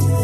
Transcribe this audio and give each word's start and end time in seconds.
هنا 0.00 0.23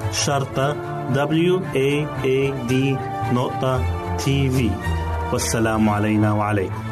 شرطة 0.11 0.75
W 1.13 1.59
A 1.73 2.05
A 2.23 2.69
D 2.69 2.73
نقطة 3.33 3.81
تي 4.17 4.49
في 4.49 4.69
والسلام 5.33 5.89
علينا 5.89 6.33
وعليكم. 6.33 6.83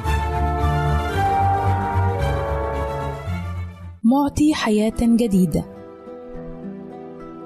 معطي 4.03 4.53
حياة 4.53 4.99
جديدة. 5.01 5.65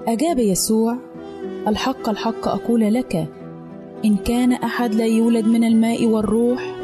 أجاب 0.08 0.40
يسوع 0.40 0.98
الحق 1.68 2.10
الحق 2.10 2.48
أقول 2.48 2.94
لك 2.94 3.28
إن 4.06 4.16
كان 4.18 4.54
أحد 4.54 4.96
لا 4.96 5.06
يولد 5.06 5.48
من 5.48 5.64
الماء 5.64 6.06
والروح 6.06 6.76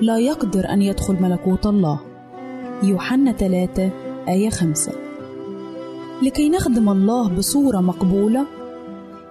لا 0.00 0.18
يقدر 0.18 0.72
أن 0.72 0.82
يدخل 0.82 1.22
ملكوت 1.22 1.66
الله. 1.66 2.00
يوحنا 2.82 3.32
3 3.32 3.90
آية 4.28 4.50
5 4.50 5.05
لكي 6.22 6.48
نخدم 6.48 6.88
الله 6.88 7.28
بصورة 7.28 7.80
مقبولة 7.80 8.46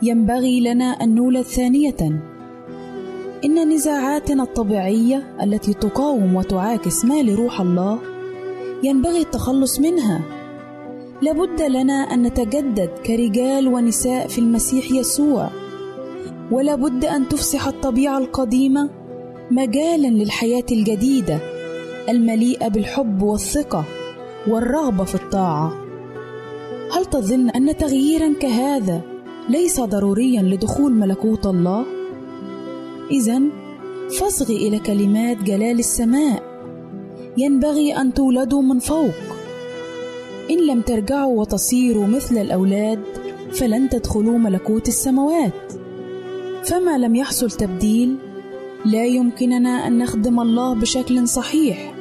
ينبغي 0.01 0.59
لنا 0.59 0.85
أن 0.85 1.15
نولد 1.15 1.41
ثانية. 1.41 2.21
إن 3.45 3.69
نزاعاتنا 3.69 4.43
الطبيعية 4.43 5.35
التي 5.43 5.73
تقاوم 5.73 6.35
وتعاكس 6.35 7.05
ما 7.05 7.23
لروح 7.23 7.61
الله 7.61 7.99
ينبغي 8.83 9.21
التخلص 9.21 9.79
منها. 9.79 10.21
لابد 11.21 11.61
لنا 11.61 11.93
أن 11.93 12.21
نتجدد 12.21 12.89
كرجال 13.05 13.67
ونساء 13.67 14.27
في 14.27 14.39
المسيح 14.39 14.91
يسوع. 14.91 15.49
ولا 16.51 16.75
بد 16.75 17.05
أن 17.05 17.29
تفسح 17.29 17.67
الطبيعة 17.67 18.17
القديمة 18.17 18.89
مجالا 19.51 20.07
للحياة 20.07 20.65
الجديدة 20.71 21.39
المليئة 22.09 22.67
بالحب 22.67 23.21
والثقة 23.21 23.83
والرغبة 24.47 25.03
في 25.03 25.15
الطاعة. 25.15 25.84
هل 26.91 27.05
تظن 27.05 27.49
أن 27.49 27.77
تغييرا 27.77 28.33
كهذا 28.33 29.01
ليس 29.49 29.79
ضروريا 29.81 30.41
لدخول 30.41 30.93
ملكوت 30.93 31.45
الله؟ 31.45 31.85
اذا 33.11 33.41
فاصغ 34.19 34.49
إلى 34.49 34.79
كلمات 34.79 35.43
جلال 35.43 35.79
السماء. 35.79 36.43
ينبغي 37.37 37.93
أن 37.93 38.13
تولدوا 38.13 38.61
من 38.61 38.79
فوق. 38.79 39.13
إن 40.51 40.67
لم 40.67 40.81
ترجعوا 40.81 41.39
وتصيروا 41.39 42.07
مثل 42.07 42.37
الأولاد 42.37 42.99
فلن 43.51 43.89
تدخلوا 43.89 44.37
ملكوت 44.37 44.87
السماوات. 44.87 45.73
فما 46.63 46.97
لم 46.97 47.15
يحصل 47.15 47.51
تبديل 47.51 48.15
لا 48.85 49.05
يمكننا 49.05 49.87
أن 49.87 49.97
نخدم 49.97 50.39
الله 50.39 50.75
بشكل 50.75 51.27
صحيح 51.27 51.93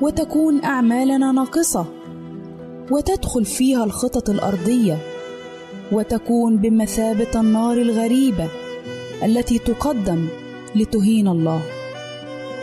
وتكون 0.00 0.64
أعمالنا 0.64 1.32
ناقصة. 1.32 1.86
وتدخل 2.90 3.44
فيها 3.44 3.84
الخطط 3.84 4.30
الأرضية 4.30 4.98
وتكون 5.92 6.56
بمثابة 6.56 7.40
النار 7.40 7.76
الغريبة 7.76 8.48
التي 9.24 9.58
تقدم 9.58 10.28
لتهين 10.74 11.28
الله. 11.28 11.62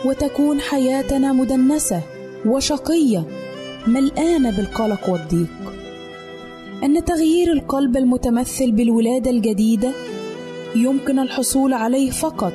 وتكون 0.05 0.59
حياتنا 0.59 1.33
مدنسة 1.33 2.01
وشقية 2.45 3.25
ملآنة 3.87 4.57
بالقلق 4.57 5.09
والضيق. 5.09 5.49
أن 6.83 7.05
تغيير 7.05 7.51
القلب 7.51 7.97
المتمثل 7.97 8.71
بالولادة 8.71 9.31
الجديدة 9.31 9.91
يمكن 10.75 11.19
الحصول 11.19 11.73
عليه 11.73 12.11
فقط 12.11 12.53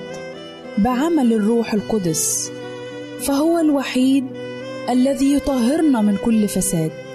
بعمل 0.78 1.32
الروح 1.32 1.74
القدس 1.74 2.50
فهو 3.20 3.58
الوحيد 3.58 4.24
الذي 4.90 5.34
يطهرنا 5.34 6.00
من 6.00 6.16
كل 6.24 6.48
فساد. 6.48 7.05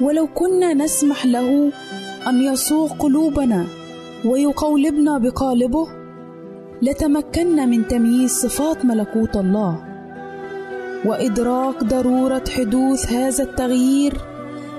ولو 0.00 0.26
كنا 0.26 0.74
نسمح 0.74 1.26
له 1.26 1.72
أن 2.28 2.40
يسوق 2.40 2.92
قلوبنا 2.98 3.66
ويقولبنا 4.24 5.18
بقالبه 5.18 5.86
لتمكنا 6.82 7.66
من 7.66 7.88
تمييز 7.88 8.30
صفات 8.30 8.84
ملكوت 8.84 9.36
الله. 9.36 9.84
وإدراك 11.04 11.84
ضرورة 11.84 12.44
حدوث 12.56 13.12
هذا 13.12 13.44
التغيير 13.44 14.14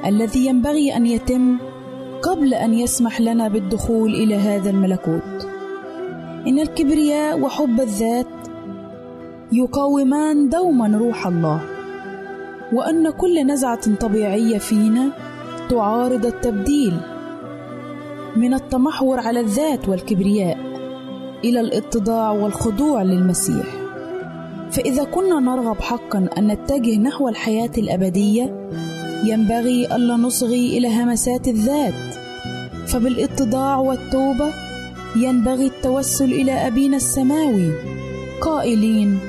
الذي 0.05 0.45
ينبغي 0.45 0.95
أن 0.97 1.05
يتم 1.05 1.57
قبل 2.21 2.53
أن 2.53 2.73
يسمح 2.73 3.21
لنا 3.21 3.47
بالدخول 3.47 4.15
إلى 4.15 4.35
هذا 4.35 4.69
الملكوت. 4.69 5.47
إن 6.47 6.59
الكبرياء 6.59 7.39
وحب 7.39 7.81
الذات 7.81 8.27
يقاومان 9.51 10.49
دوما 10.49 10.97
روح 10.97 11.27
الله. 11.27 11.70
وأن 12.73 13.09
كل 13.09 13.47
نزعة 13.47 13.95
طبيعية 13.95 14.57
فينا 14.57 15.09
تعارض 15.69 16.25
التبديل 16.25 16.93
من 18.35 18.53
التمحور 18.53 19.19
على 19.19 19.39
الذات 19.39 19.89
والكبرياء 19.89 20.57
إلى 21.43 21.59
الإتضاع 21.59 22.31
والخضوع 22.31 23.03
للمسيح. 23.03 23.65
فإذا 24.71 25.03
كنا 25.03 25.39
نرغب 25.39 25.81
حقا 25.81 26.29
أن 26.37 26.47
نتجه 26.47 26.97
نحو 26.97 27.29
الحياة 27.29 27.71
الأبدية 27.77 28.69
ينبغي 29.25 29.95
ألا 29.95 30.15
نصغي 30.15 30.77
إلى 30.77 31.03
همسات 31.03 31.47
الذات. 31.47 31.93
فبالإتضاع 32.87 33.77
والتوبة 33.77 34.53
ينبغي 35.15 35.65
التوسل 35.65 36.31
إلى 36.31 36.67
أبينا 36.67 36.97
السماوي. 36.97 37.71
قائلين 38.41 39.19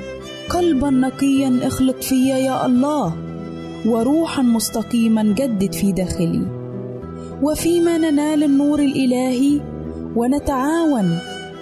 قلبا 0.51 0.91
نقيا 0.91 1.61
اخلق 1.63 2.03
في 2.03 2.29
يا 2.29 2.67
الله. 2.67 3.32
وروحا 3.87 4.43
مستقيما 4.43 5.23
جدد 5.23 5.73
في 5.73 5.93
داخلي. 5.93 6.47
وفيما 7.43 7.99
ننال 7.99 8.43
النور 8.45 8.79
الإلهي 8.79 9.61
ونتعاون 10.17 11.19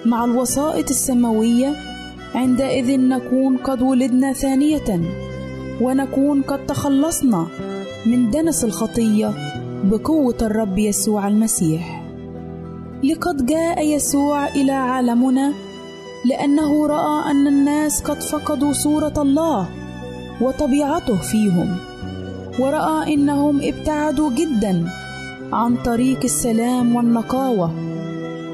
مع 0.06 0.24
الوسائط 0.24 0.90
السماوية 0.90 1.72
عندئذ 2.34 3.00
نكون 3.00 3.56
قد 3.56 3.82
ولدنا 3.82 4.32
ثانية 4.32 5.00
ونكون 5.80 6.42
قد 6.42 6.66
تخلصنا 6.66 7.46
من 8.06 8.30
دنس 8.30 8.64
الخطية 8.64 9.32
بقوة 9.84 10.36
الرب 10.42 10.78
يسوع 10.78 11.28
المسيح. 11.28 12.02
لقد 13.04 13.46
جاء 13.46 13.86
يسوع 13.86 14.48
إلى 14.48 14.72
عالمنا 14.72 15.52
لأنه 16.24 16.86
رأى 16.86 17.30
أن 17.30 17.46
الناس 17.46 18.02
قد 18.02 18.22
فقدوا 18.22 18.72
صورة 18.72 19.14
الله 19.16 19.68
وطبيعته 20.40 21.16
فيهم. 21.16 21.89
ورأى 22.58 23.14
إنهم 23.14 23.60
ابتعدوا 23.62 24.30
جدا 24.30 24.84
عن 25.52 25.76
طريق 25.76 26.18
السلام 26.24 26.96
والنقاوة 26.96 27.70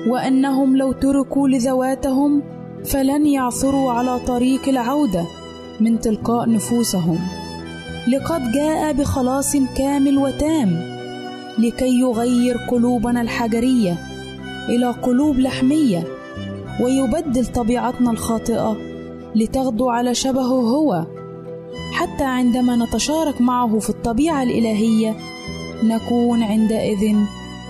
وأنهم 0.08 0.76
لو 0.76 0.92
تركوا 0.92 1.48
لذواتهم 1.48 2.42
فلن 2.84 3.26
يعثروا 3.26 3.92
على 3.92 4.18
طريق 4.18 4.68
العودة 4.68 5.24
من 5.80 6.00
تلقاء 6.00 6.50
نفوسهم. 6.50 7.18
لقد 8.08 8.52
جاء 8.52 8.92
بخلاص 8.92 9.56
كامل 9.76 10.18
وتام 10.18 10.96
لكي 11.58 12.00
يغير 12.00 12.56
قلوبنا 12.56 13.20
الحجرية 13.22 13.98
إلى 14.68 14.90
قلوب 14.90 15.38
لحمية 15.38 16.04
ويبدل 16.80 17.46
طبيعتنا 17.46 18.10
الخاطئة 18.10 18.76
لتغدو 19.34 19.90
على 19.90 20.14
شبهه 20.14 20.60
هو 20.60 21.06
حتى 21.92 22.24
عندما 22.24 22.76
نتشارك 22.76 23.40
معه 23.40 23.78
في 23.78 23.90
الطبيعة 23.90 24.42
الإلهية 24.42 25.16
نكون 25.82 26.42
عندئذ 26.42 27.16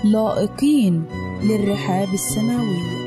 لائقين 0.04 1.04
للرحاب 1.42 2.08
السماويه 2.14 3.06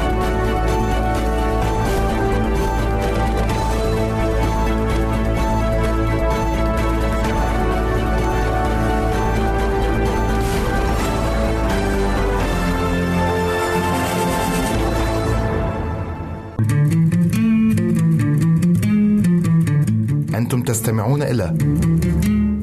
أنتم 20.53 20.63
تستمعون 20.63 21.23
إلى 21.23 21.57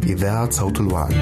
إذاعة 0.03 0.51
صوت 0.51 0.81
الوعد. 0.81 1.13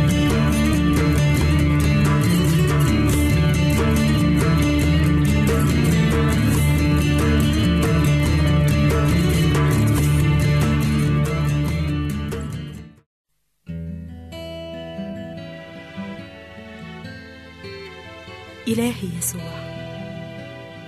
إلهي 18.68 18.92
يسوع 19.18 19.40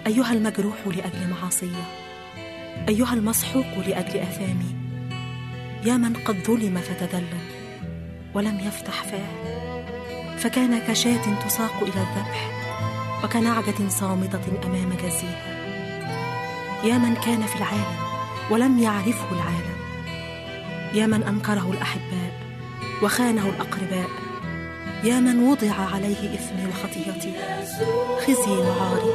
أيها 0.06 0.32
المجروح 0.32 0.86
لأجل 0.86 1.30
معاصي 1.30 1.70
أيها 2.88 3.14
المسحوق 3.14 3.78
لأجل 3.88 4.18
آثامي 4.18 4.87
يا 5.84 5.96
من 5.96 6.14
قد 6.14 6.36
ظلم 6.46 6.80
فتذلل 6.80 7.38
ولم 8.34 8.60
يفتح 8.60 9.02
فاه. 9.02 9.48
فكان 10.36 10.78
كشاة 10.78 11.44
تساق 11.46 11.82
إلى 11.82 11.88
الذبح 11.88 12.50
وكنعجة 13.24 13.88
صامتة 13.88 14.40
أمام 14.64 14.92
جزيها 14.92 15.58
يا 16.84 16.98
من 16.98 17.14
كان 17.14 17.42
في 17.42 17.56
العالم 17.56 17.96
ولم 18.50 18.78
يعرفه 18.78 19.32
العالم. 19.32 19.78
يا 20.94 21.06
من 21.06 21.22
أنكره 21.22 21.70
الأحباء 21.70 22.32
وخانه 23.02 23.48
الأقرباء. 23.48 24.08
يا 25.04 25.20
من 25.20 25.48
وضع 25.48 25.72
عليه 25.94 26.34
إثمي 26.34 26.66
وخطيتي 26.66 27.32
خزي 28.26 28.50
وعاري 28.50 29.12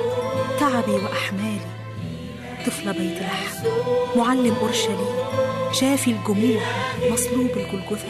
تعبي 0.59 0.91
وأحمالي. 0.91 1.82
طفل 2.65 2.93
بيت 2.93 3.21
لحم. 3.21 3.67
معلم 4.15 4.55
أورشليم. 4.61 5.15
شافي 5.71 6.11
الجموع 6.11 6.61
مصلوب 7.11 7.49
الجلجثة. 7.57 8.07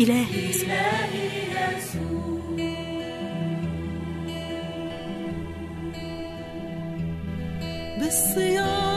إلهي 0.00 0.24
إلهي 0.24 0.50
يسوع. 0.50 0.74
بالصياط 7.98 8.93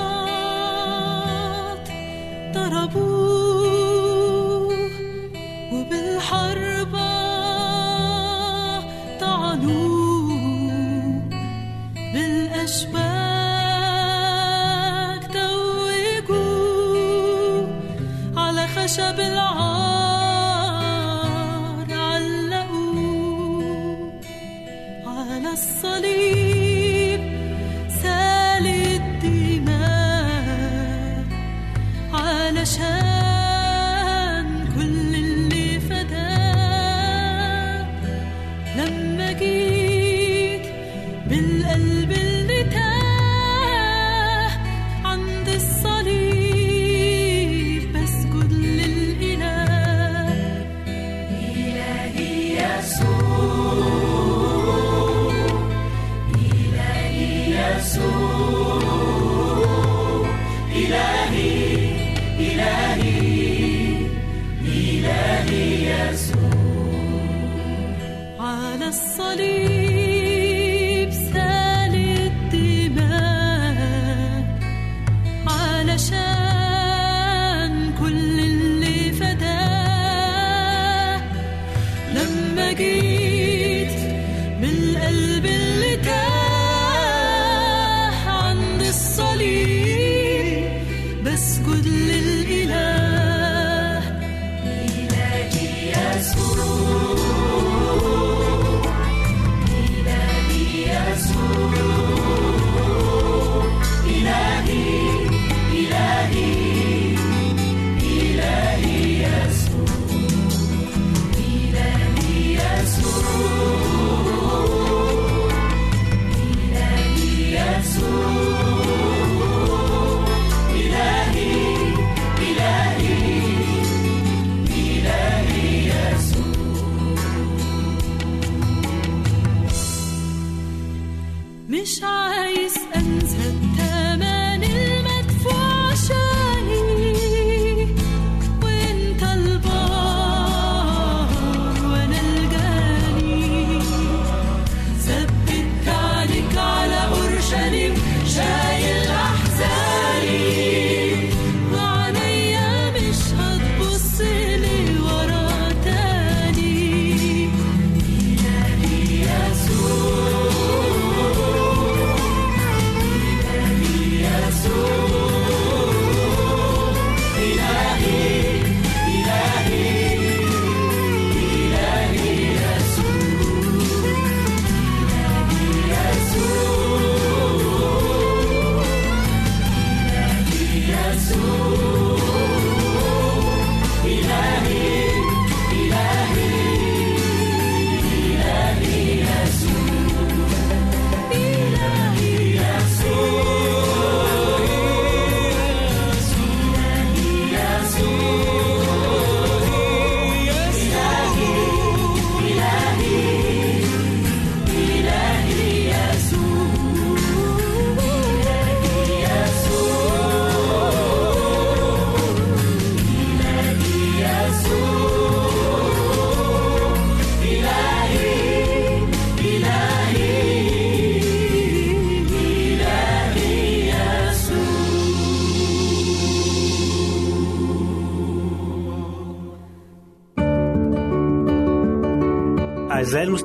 الصليب 68.86 69.85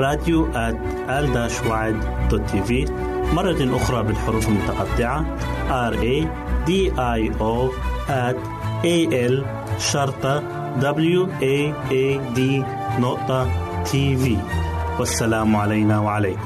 راديو 0.00 0.46
تي 2.46 2.62
في. 2.62 2.84
مرة 3.34 3.76
أخرى 3.76 4.02
بالحروف 4.02 4.48
المتقطعة. 4.48 5.38
R 5.90 5.94
A 5.94 6.26
D 6.68 6.70
I 6.96 7.38
O 7.40 7.70
A 8.84 8.96
L 9.30 9.44
شرطة 9.78 10.42
W 10.80 11.26
A 11.40 11.72
A 11.90 12.36
D 12.36 12.40
نقطة 13.00 13.48
تي 13.84 14.16
في 14.16 14.36
والسلام 14.98 15.56
علينا 15.56 16.00
وعليكم. 16.00 16.40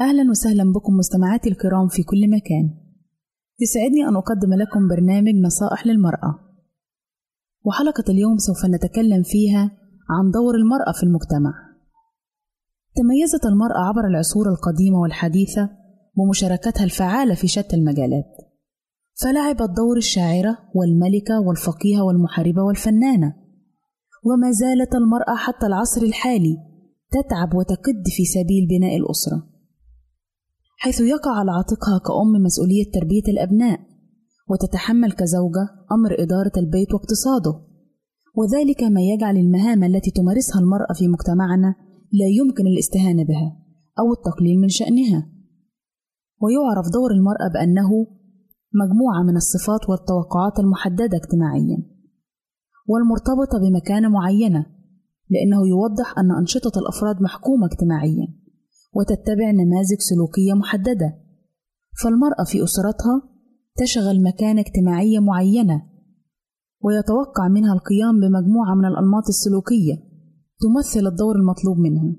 أهلا 0.00 0.30
وسهلا 0.30 0.72
بكم 0.72 0.92
مستمعاتي 0.92 1.48
الكرام 1.48 1.88
في 1.88 2.02
كل 2.02 2.30
مكان. 2.30 2.74
يسعدني 3.60 4.08
أن 4.08 4.16
أقدم 4.16 4.54
لكم 4.54 4.88
برنامج 4.88 5.34
نصائح 5.44 5.86
للمرأة. 5.86 6.43
وحلقة 7.64 8.04
اليوم 8.08 8.38
سوف 8.38 8.64
نتكلم 8.64 9.22
فيها 9.22 9.70
عن 10.10 10.30
دور 10.30 10.54
المرأة 10.54 10.92
في 10.92 11.02
المجتمع. 11.02 11.52
تميزت 12.96 13.46
المرأة 13.46 13.88
عبر 13.88 14.06
العصور 14.06 14.48
القديمة 14.48 14.98
والحديثة 15.00 15.70
بمشاركتها 16.16 16.84
الفعالة 16.84 17.34
في 17.34 17.48
شتى 17.48 17.76
المجالات. 17.76 18.36
فلعبت 19.22 19.70
دور 19.76 19.96
الشاعرة 19.96 20.58
والملكة 20.74 21.40
والفقيهة 21.40 22.04
والمحاربة 22.04 22.62
والفنانة. 22.62 23.34
وما 24.24 24.50
زالت 24.50 24.94
المرأة 24.94 25.36
حتى 25.36 25.66
العصر 25.66 26.02
الحالي 26.02 26.56
تتعب 27.10 27.54
وتكد 27.54 28.04
في 28.16 28.24
سبيل 28.24 28.66
بناء 28.68 28.96
الأسرة. 28.96 29.48
حيث 30.78 31.00
يقع 31.00 31.30
على 31.38 31.50
عاتقها 31.50 31.98
كأم 31.98 32.42
مسؤولية 32.44 32.90
تربية 32.92 33.32
الأبناء. 33.32 33.93
وتتحمل 34.48 35.12
كزوجة 35.12 35.68
أمر 35.92 36.22
إدارة 36.22 36.52
البيت 36.56 36.94
واقتصاده. 36.94 37.60
وذلك 38.34 38.82
ما 38.82 39.00
يجعل 39.00 39.36
المهام 39.36 39.84
التي 39.84 40.10
تمارسها 40.10 40.60
المرأة 40.60 40.92
في 40.98 41.08
مجتمعنا 41.08 41.74
لا 42.12 42.26
يمكن 42.38 42.66
الاستهانة 42.66 43.24
بها 43.24 43.56
أو 43.98 44.12
التقليل 44.12 44.60
من 44.60 44.68
شأنها. 44.68 45.30
ويعرف 46.42 46.86
دور 46.92 47.10
المرأة 47.10 47.48
بأنه 47.54 47.90
مجموعة 48.82 49.22
من 49.22 49.36
الصفات 49.36 49.88
والتوقعات 49.88 50.58
المحددة 50.58 51.16
اجتماعيا. 51.16 51.78
والمرتبطة 52.88 53.58
بمكانة 53.58 54.08
معينة 54.08 54.66
لأنه 55.30 55.68
يوضح 55.68 56.18
أن 56.18 56.30
أنشطة 56.30 56.78
الأفراد 56.78 57.22
محكومة 57.22 57.66
اجتماعيا 57.66 58.26
وتتبع 58.94 59.50
نماذج 59.50 59.98
سلوكية 59.98 60.52
محددة. 60.52 61.18
فالمرأة 62.02 62.44
في 62.46 62.64
أسرتها 62.64 63.33
تشغل 63.76 64.22
مكانة 64.22 64.60
اجتماعية 64.60 65.18
معينة 65.18 65.82
ويتوقع 66.80 67.48
منها 67.48 67.74
القيام 67.74 68.20
بمجموعة 68.20 68.74
من 68.74 68.84
الأنماط 68.84 69.28
السلوكية 69.28 69.94
تمثل 70.60 71.06
الدور 71.06 71.36
المطلوب 71.36 71.78
منها 71.78 72.16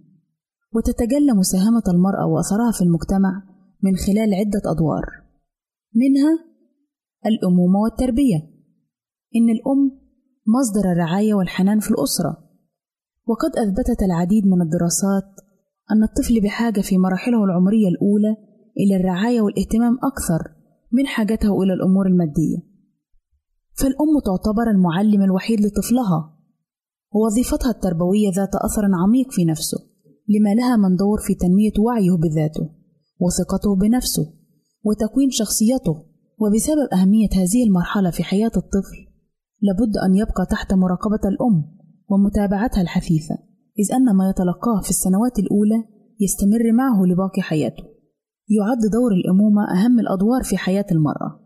وتتجلى 0.74 1.34
مساهمة 1.34 1.84
المرأة 1.88 2.26
وأثرها 2.28 2.72
في 2.72 2.82
المجتمع 2.82 3.44
من 3.84 3.96
خلال 3.96 4.34
عدة 4.34 4.72
أدوار. 4.72 5.06
منها 5.96 6.40
الأمومة 7.26 7.80
والتربية 7.80 8.38
إن 9.36 9.50
الأم 9.50 9.92
مصدر 10.48 10.92
الرعاية 10.92 11.34
والحنان 11.34 11.80
في 11.80 11.92
الأسرة. 11.92 12.38
وقد 13.28 13.52
أثبتت 13.58 14.04
العديد 14.04 14.46
من 14.46 14.62
الدراسات 14.62 15.30
أن 15.92 16.04
الطفل 16.04 16.42
بحاجة 16.42 16.82
في 16.82 16.98
مراحله 16.98 17.44
العمرية 17.44 17.88
الأولى 17.88 18.38
إلى 18.78 18.96
الرعاية 18.96 19.42
والاهتمام 19.42 19.98
أكثر 20.04 20.55
من 20.92 21.08
حاجته 21.08 21.64
إلى 21.64 21.74
الأمور 21.74 22.08
المادية. 22.08 22.58
فالأم 23.74 24.20
تعتبر 24.26 24.70
المعلم 24.72 25.22
الوحيد 25.22 25.60
لطفلها. 25.62 26.38
ووظيفتها 27.14 27.72
التربوية 27.72 28.30
ذات 28.36 28.56
أثر 28.56 28.86
عميق 29.04 29.32
في 29.32 29.46
نفسه 29.46 29.78
لما 30.30 30.54
لها 30.54 30.78
من 30.78 30.96
دور 30.96 31.18
في 31.28 31.36
تنمية 31.36 31.74
وعيه 31.80 32.18
بذاته 32.18 32.70
وثقته 33.20 33.76
بنفسه 33.76 34.34
وتكوين 34.84 35.30
شخصيته. 35.32 36.06
وبسبب 36.38 36.88
أهمية 36.94 37.30
هذه 37.34 37.64
المرحلة 37.68 38.10
في 38.10 38.24
حياة 38.24 38.52
الطفل 38.58 39.00
لابد 39.62 39.98
أن 40.06 40.16
يبقى 40.16 40.46
تحت 40.52 40.74
مراقبة 40.74 41.30
الأم 41.30 41.78
ومتابعتها 42.10 42.82
الحثيثة 42.82 43.36
إذ 43.80 43.94
أن 43.94 44.16
ما 44.16 44.30
يتلقاه 44.30 44.82
في 44.82 44.90
السنوات 44.90 45.40
الأولى 45.40 45.84
يستمر 46.20 46.72
معه 46.74 47.06
لباقي 47.06 47.42
حياته. 47.42 47.84
يعد 48.50 48.92
دور 48.92 49.12
الأمومة 49.14 49.62
أهم 49.72 50.00
الأدوار 50.00 50.44
في 50.44 50.58
حياة 50.58 50.86
المرأة 50.92 51.40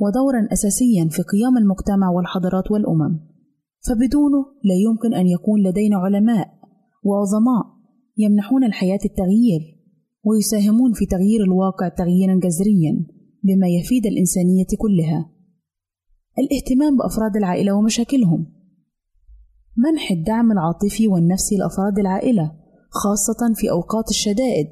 ودورا 0.00 0.48
أساسيا 0.52 1.08
في 1.10 1.22
قيام 1.22 1.58
المجتمع 1.58 2.10
والحضارات 2.10 2.70
والأمم. 2.70 3.20
فبدونه 3.86 4.40
لا 4.64 4.74
يمكن 4.86 5.14
أن 5.14 5.26
يكون 5.26 5.62
لدينا 5.62 5.96
علماء 5.96 6.48
وعظماء 7.04 7.64
يمنحون 8.18 8.64
الحياة 8.64 8.98
التغيير 9.04 9.60
ويساهمون 10.24 10.92
في 10.92 11.06
تغيير 11.06 11.44
الواقع 11.44 11.88
تغييرا 11.88 12.34
جذريا 12.34 13.06
بما 13.44 13.68
يفيد 13.68 14.06
الإنسانية 14.06 14.66
كلها. 14.78 15.30
الاهتمام 16.38 16.96
بأفراد 16.96 17.36
العائلة 17.36 17.72
ومشاكلهم. 17.72 18.46
منح 19.76 20.10
الدعم 20.10 20.52
العاطفي 20.52 21.08
والنفسي 21.08 21.56
لأفراد 21.56 21.98
العائلة 21.98 22.52
خاصة 22.90 23.54
في 23.54 23.70
أوقات 23.70 24.10
الشدائد. 24.10 24.66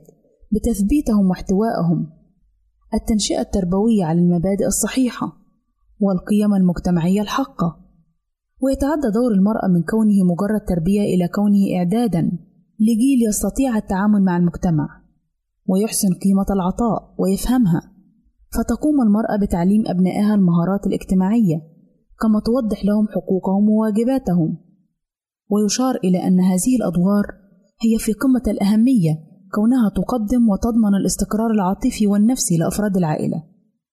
بتثبيتهم 0.52 1.30
واحتوائهم. 1.30 2.06
التنشئة 2.94 3.40
التربوية 3.40 4.04
على 4.04 4.18
المبادئ 4.18 4.66
الصحيحة 4.66 5.26
والقيم 6.00 6.54
المجتمعية 6.54 7.20
الحقة. 7.20 7.76
ويتعدى 8.60 9.08
دور 9.14 9.32
المرأة 9.32 9.68
من 9.68 9.82
كونه 9.82 10.24
مجرد 10.32 10.60
تربية 10.68 11.00
إلى 11.00 11.28
كونه 11.28 11.76
إعدادا 11.76 12.22
لجيل 12.80 13.28
يستطيع 13.28 13.76
التعامل 13.76 14.22
مع 14.22 14.36
المجتمع 14.36 14.88
ويحسن 15.66 16.08
قيمة 16.08 16.46
العطاء 16.50 17.14
ويفهمها. 17.18 17.82
فتقوم 18.56 19.00
المرأة 19.02 19.36
بتعليم 19.42 19.82
أبنائها 19.86 20.34
المهارات 20.34 20.86
الاجتماعية 20.86 21.62
كما 22.20 22.40
توضح 22.40 22.84
لهم 22.84 23.08
حقوقهم 23.08 23.68
وواجباتهم. 23.68 24.58
ويشار 25.50 25.94
إلى 26.04 26.18
أن 26.26 26.40
هذه 26.40 26.76
الأدوار 26.76 27.24
هي 27.82 27.98
في 27.98 28.12
قمة 28.12 28.42
الأهمية 28.48 29.29
كونها 29.54 29.88
تقدم 29.88 30.48
وتضمن 30.48 30.94
الاستقرار 31.00 31.50
العاطفي 31.50 32.06
والنفسي 32.06 32.56
لأفراد 32.56 32.96
العائلة 32.96 33.42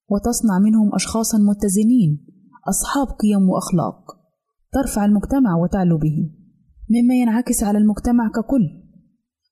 وتصنع 0.10 0.60
منهم 0.60 0.96
أشخاصا 0.96 1.38
متزنين 1.38 2.28
أصحاب 2.70 3.08
قيم 3.08 3.50
وأخلاق 3.50 4.18
ترفع 4.72 5.06
المجتمع 5.06 5.56
وتعلو 5.56 5.98
به 5.98 6.30
مما 6.90 7.16
ينعكس 7.16 7.64
على 7.64 7.78
المجتمع 7.78 8.28
ككل. 8.28 8.88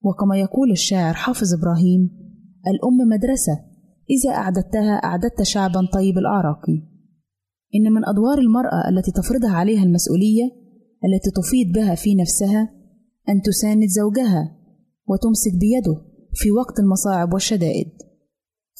وكما 0.03 0.37
يقول 0.37 0.71
الشاعر 0.71 1.13
حافظ 1.13 1.53
إبراهيم 1.53 2.09
الأم 2.67 3.09
مدرسة 3.09 3.59
إذا 4.09 4.35
أعددتها 4.35 4.93
أعددت 4.93 5.41
شعبا 5.41 5.87
طيب 5.93 6.17
الأعراق. 6.17 6.65
إن 7.75 7.93
من 7.93 8.05
أدوار 8.05 8.37
المرأة 8.37 8.89
التي 8.89 9.11
تفرضها 9.11 9.51
عليها 9.51 9.83
المسؤولية 9.83 10.43
التي 11.05 11.31
تفيض 11.31 11.73
بها 11.73 11.95
في 11.95 12.15
نفسها 12.15 12.69
أن 13.29 13.41
تساند 13.41 13.87
زوجها 13.89 14.55
وتمسك 15.07 15.51
بيده 15.59 16.01
في 16.33 16.51
وقت 16.51 16.79
المصاعب 16.79 17.33
والشدائد. 17.33 17.91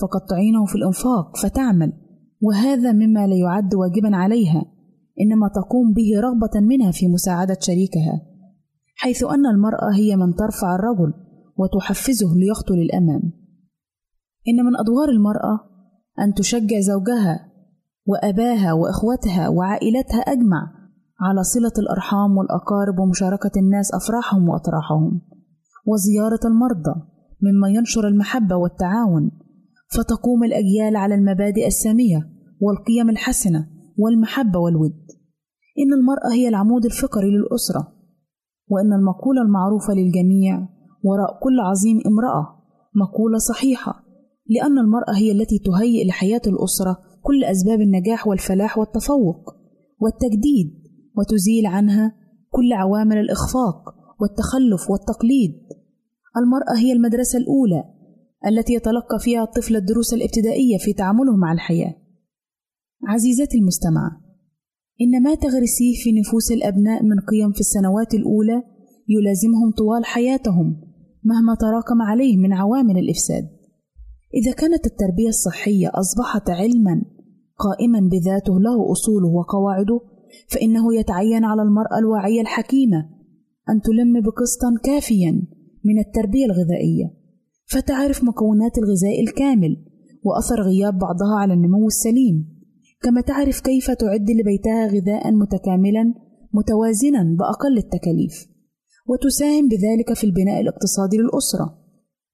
فقد 0.01 0.21
تعينه 0.29 0.65
في 0.65 0.75
الإنفاق 0.75 1.37
فتعمل 1.37 1.93
وهذا 2.41 2.91
مما 2.91 3.27
لا 3.27 3.35
يعد 3.35 3.75
واجبا 3.75 4.15
عليها 4.15 4.65
إنما 5.21 5.47
تقوم 5.47 5.93
به 5.93 6.19
رغبة 6.19 6.59
منها 6.61 6.91
في 6.91 7.07
مساعدة 7.07 7.57
شريكها 7.59 8.21
حيث 8.95 9.23
أن 9.23 9.45
المرأة 9.45 9.93
هي 9.93 10.15
من 10.15 10.35
ترفع 10.35 10.75
الرجل 10.75 11.13
وتحفزه 11.57 12.35
ليخطو 12.35 12.73
للأمام 12.73 13.21
إن 14.47 14.65
من 14.65 14.77
أدوار 14.79 15.09
المرأة 15.09 15.59
أن 16.19 16.33
تشجع 16.33 16.79
زوجها 16.79 17.51
وأباها 18.05 18.73
وإخوتها 18.73 19.49
وعائلتها 19.49 20.19
أجمع 20.19 20.71
على 21.21 21.43
صلة 21.43 21.73
الأرحام 21.77 22.37
والأقارب 22.37 22.99
ومشاركة 22.99 23.51
الناس 23.57 23.93
أفراحهم 23.93 24.49
وأطراحهم. 24.49 25.21
وزيارة 25.85 26.39
المرضى 26.45 27.01
مما 27.41 27.69
ينشر 27.69 28.07
المحبة 28.07 28.55
والتعاون 28.55 29.31
فتقوم 29.95 30.43
الأجيال 30.43 30.95
على 30.95 31.15
المبادئ 31.15 31.67
السامية 31.67 32.29
والقيم 32.61 33.09
الحسنة 33.09 33.67
والمحبة 33.97 34.59
والود. 34.59 35.05
إن 35.79 35.93
المرأة 35.93 36.33
هي 36.33 36.47
العمود 36.47 36.85
الفقري 36.85 37.31
للأسرة 37.31 37.95
وإن 38.69 38.93
المقولة 38.93 39.41
المعروفة 39.41 39.93
للجميع 39.93 40.67
وراء 41.03 41.39
كل 41.43 41.59
عظيم 41.59 41.99
امرأة 42.07 42.47
مقولة 42.95 43.37
صحيحة 43.37 44.05
لأن 44.49 44.79
المرأة 44.79 45.15
هي 45.15 45.31
التي 45.31 45.59
تهيئ 45.59 46.07
لحياة 46.07 46.41
الأسرة 46.47 46.97
كل 47.21 47.43
أسباب 47.43 47.81
النجاح 47.81 48.27
والفلاح 48.27 48.77
والتفوق 48.77 49.55
والتجديد 49.99 50.83
وتزيل 51.17 51.65
عنها 51.65 52.15
كل 52.49 52.73
عوامل 52.73 53.17
الإخفاق 53.17 53.94
والتخلف 54.21 54.89
والتقليد. 54.89 55.53
المرأة 56.37 56.77
هي 56.77 56.93
المدرسة 56.93 57.39
الأولى 57.39 57.83
التي 58.47 58.73
يتلقى 58.73 59.19
فيها 59.19 59.43
الطفل 59.43 59.75
الدروس 59.75 60.13
الابتدائية 60.13 60.77
في 60.77 60.93
تعامله 60.93 61.35
مع 61.35 61.53
الحياة. 61.53 61.95
عزيزتي 63.07 63.57
المستمعة 63.57 64.21
إن 65.01 65.23
ما 65.23 65.35
تغرسيه 65.35 65.93
في 66.03 66.19
نفوس 66.19 66.51
الأبناء 66.51 67.03
من 67.03 67.19
قيم 67.19 67.51
في 67.51 67.59
السنوات 67.59 68.13
الأولى 68.13 68.63
يلازمهم 69.09 69.71
طوال 69.77 70.05
حياتهم 70.05 70.81
مهما 71.23 71.55
تراكم 71.55 72.01
عليه 72.01 72.37
من 72.37 72.53
عوامل 72.53 72.97
الإفساد. 72.97 73.49
إذا 74.35 74.51
كانت 74.51 74.85
التربية 74.85 75.27
الصحية 75.27 75.91
أصبحت 75.93 76.49
علما 76.49 77.01
قائما 77.57 77.99
بذاته 77.99 78.59
له 78.59 78.91
أصوله 78.91 79.27
وقواعده 79.27 79.99
فإنه 80.49 80.95
يتعين 80.95 81.45
على 81.45 81.61
المرأة 81.61 81.99
الواعية 81.99 82.41
الحكيمة 82.41 83.09
أن 83.69 83.81
تلم 83.81 84.21
بقسطا 84.21 84.77
كافيا 84.83 85.31
من 85.85 85.99
التربية 85.99 86.45
الغذائية. 86.45 87.13
فتعرف 87.65 88.23
مكونات 88.23 88.77
الغذاء 88.77 89.21
الكامل 89.21 89.85
وأثر 90.23 90.61
غياب 90.61 90.97
بعضها 90.97 91.35
على 91.39 91.53
النمو 91.53 91.87
السليم. 91.87 92.55
كما 93.01 93.21
تعرف 93.21 93.61
كيف 93.61 93.91
تعد 93.91 94.29
لبيتها 94.29 94.87
غذاء 94.87 95.31
متكاملا 95.31 96.13
متوازنا 96.53 97.35
بأقل 97.39 97.77
التكاليف. 97.77 98.47
وتساهم 99.09 99.67
بذلك 99.67 100.13
في 100.13 100.23
البناء 100.23 100.61
الاقتصادي 100.61 101.17
للأسرة. 101.17 101.77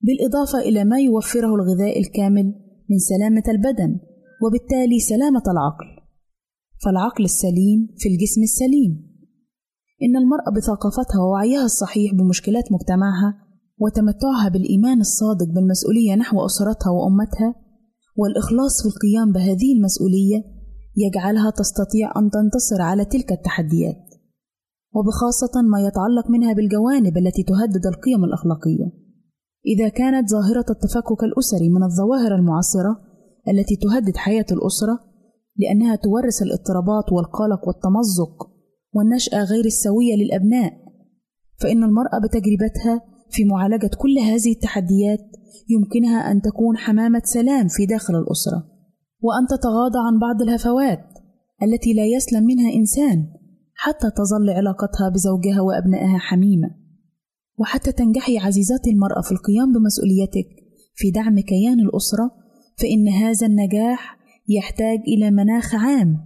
بالإضافة 0.01 0.59
إلى 0.59 0.83
ما 0.83 0.99
يوفره 0.99 1.55
الغذاء 1.55 1.99
الكامل 1.99 2.55
من 2.89 2.97
سلامة 2.97 3.43
البدن 3.47 3.99
وبالتالي 4.43 4.99
سلامة 4.99 5.43
العقل. 5.47 6.01
فالعقل 6.85 7.23
السليم 7.23 7.89
في 7.97 8.09
الجسم 8.09 8.41
السليم. 8.43 9.10
إن 10.03 10.17
المرأة 10.17 10.49
بثقافتها 10.55 11.21
ووعيها 11.21 11.65
الصحيح 11.65 12.13
بمشكلات 12.13 12.71
مجتمعها 12.71 13.33
وتمتعها 13.77 14.49
بالإيمان 14.49 14.99
الصادق 14.99 15.47
بالمسؤولية 15.55 16.15
نحو 16.15 16.45
أسرتها 16.45 16.89
وأمتها 16.91 17.55
والإخلاص 18.17 18.81
في 18.81 18.87
القيام 18.87 19.31
بهذه 19.31 19.73
المسؤولية 19.77 20.43
يجعلها 20.97 21.49
تستطيع 21.49 22.11
أن 22.17 22.29
تنتصر 22.29 22.81
على 22.81 23.05
تلك 23.05 23.31
التحديات 23.31 24.11
وبخاصة 24.95 25.61
ما 25.71 25.79
يتعلق 25.87 26.29
منها 26.29 26.53
بالجوانب 26.53 27.17
التي 27.17 27.43
تهدد 27.43 27.85
القيم 27.87 28.23
الأخلاقية. 28.23 28.91
إذا 29.65 29.89
كانت 29.89 30.29
ظاهرة 30.29 30.65
التفكك 30.69 31.23
الأسري 31.23 31.69
من 31.69 31.83
الظواهر 31.83 32.35
المعاصرة 32.35 32.97
التي 33.47 33.75
تهدد 33.75 34.17
حياة 34.17 34.45
الأسرة 34.51 34.99
لأنها 35.57 35.95
تورث 35.95 36.41
الاضطرابات 36.41 37.11
والقلق 37.11 37.67
والتمزق 37.67 38.50
والنشأة 38.93 39.43
غير 39.43 39.65
السوية 39.65 40.15
للأبناء. 40.15 40.73
فإن 41.61 41.83
المرأة 41.83 42.19
بتجربتها 42.23 43.01
في 43.29 43.45
معالجة 43.45 43.89
كل 43.97 44.19
هذه 44.19 44.51
التحديات 44.51 45.19
يمكنها 45.69 46.31
أن 46.31 46.41
تكون 46.41 46.77
حمامة 46.77 47.21
سلام 47.23 47.67
في 47.67 47.85
داخل 47.85 48.15
الأسرة 48.15 48.67
وأن 49.21 49.47
تتغاضى 49.47 49.99
عن 50.07 50.19
بعض 50.19 50.41
الهفوات 50.41 51.03
التي 51.63 51.93
لا 51.93 52.05
يسلم 52.05 52.43
منها 52.43 52.73
إنسان 52.73 53.27
حتى 53.75 54.11
تظل 54.11 54.49
علاقتها 54.49 55.09
بزوجها 55.09 55.61
وأبنائها 55.61 56.17
حميمة. 56.17 56.69
وحتى 57.57 57.91
تنجحي 57.91 58.37
عزيزتي 58.37 58.89
المرأة 58.89 59.21
في 59.21 59.31
القيام 59.31 59.73
بمسؤوليتك 59.73 60.47
في 60.95 61.11
دعم 61.11 61.39
كيان 61.39 61.79
الأسرة 61.79 62.31
فإن 62.79 63.07
هذا 63.07 63.47
النجاح 63.47 64.17
يحتاج 64.49 64.99
إلى 65.07 65.31
مناخ 65.31 65.75
عام 65.75 66.17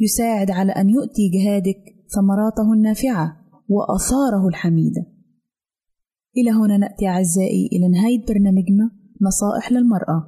يساعد 0.00 0.50
على 0.50 0.72
أن 0.72 0.90
يؤتي 0.90 1.30
جهادك 1.34 1.99
ثمراته 2.14 2.72
النافعة 2.72 3.36
وآثاره 3.68 4.48
الحميدة. 4.48 5.06
إلى 6.36 6.50
هنا 6.50 6.76
نأتي 6.76 7.08
أعزائي 7.08 7.68
إلى 7.72 7.88
نهاية 7.88 8.26
برنامجنا 8.26 8.90
نصائح 9.22 9.72
للمرأة. 9.72 10.18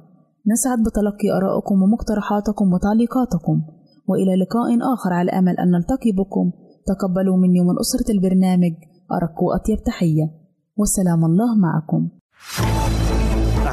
نسعد 0.47 0.79
بتلقي 0.79 1.37
آرائكم 1.37 1.81
ومقترحاتكم 1.83 2.73
وتعليقاتكم، 2.73 3.61
وإلى 4.07 4.35
لقاء 4.35 4.93
آخر 4.93 5.13
على 5.13 5.31
أمل 5.31 5.57
أن 5.57 5.71
نلتقي 5.71 6.11
بكم. 6.11 6.51
تقبلوا 6.87 7.37
مني 7.37 7.61
ومن 7.61 7.75
أسرة 7.79 8.11
البرنامج 8.11 8.73
أرق 9.11 9.43
وأطيب 9.43 9.83
تحية، 9.85 10.31
والسلام 10.77 11.25
الله 11.25 11.55
معكم. 11.55 12.09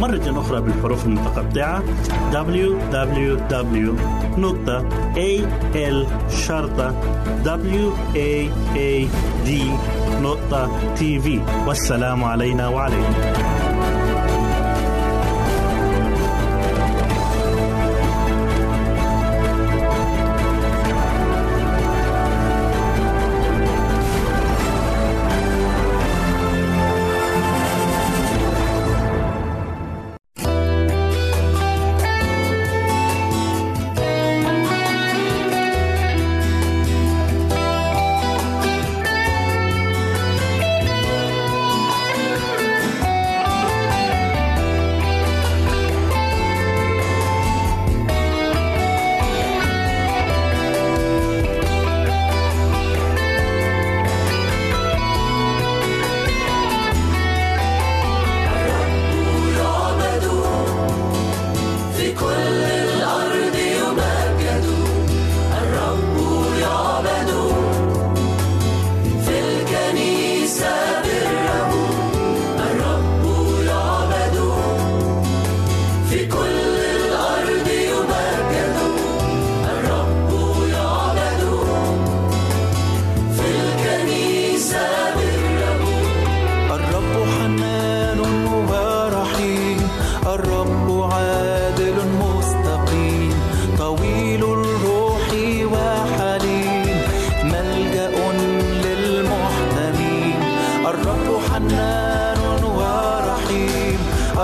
مرة 0.00 0.40
أخرى 0.40 0.60
بالحروف 0.60 1.06
المتقطعة 1.06 1.82
www 2.32 3.90
والسلام 11.66 12.24
علينا 12.24 12.68
وعليكم. 12.68 13.69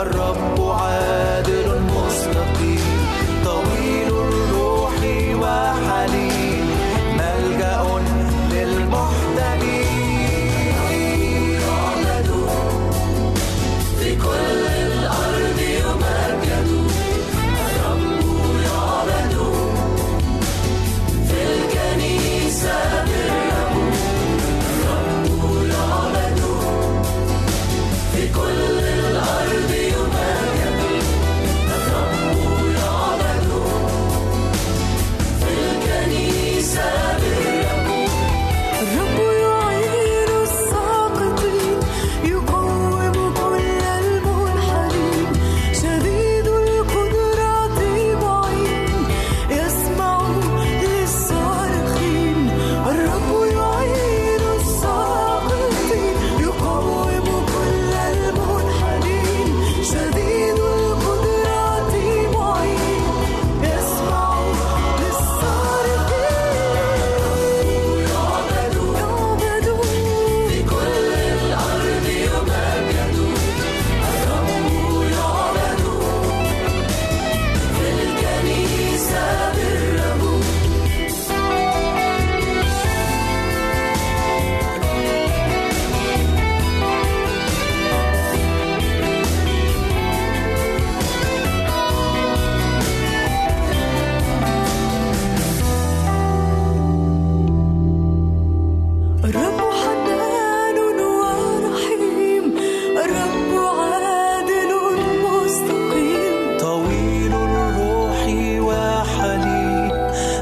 الرب 0.02 0.60
عاد 0.70 0.95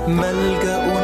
ملجأ 0.08 1.03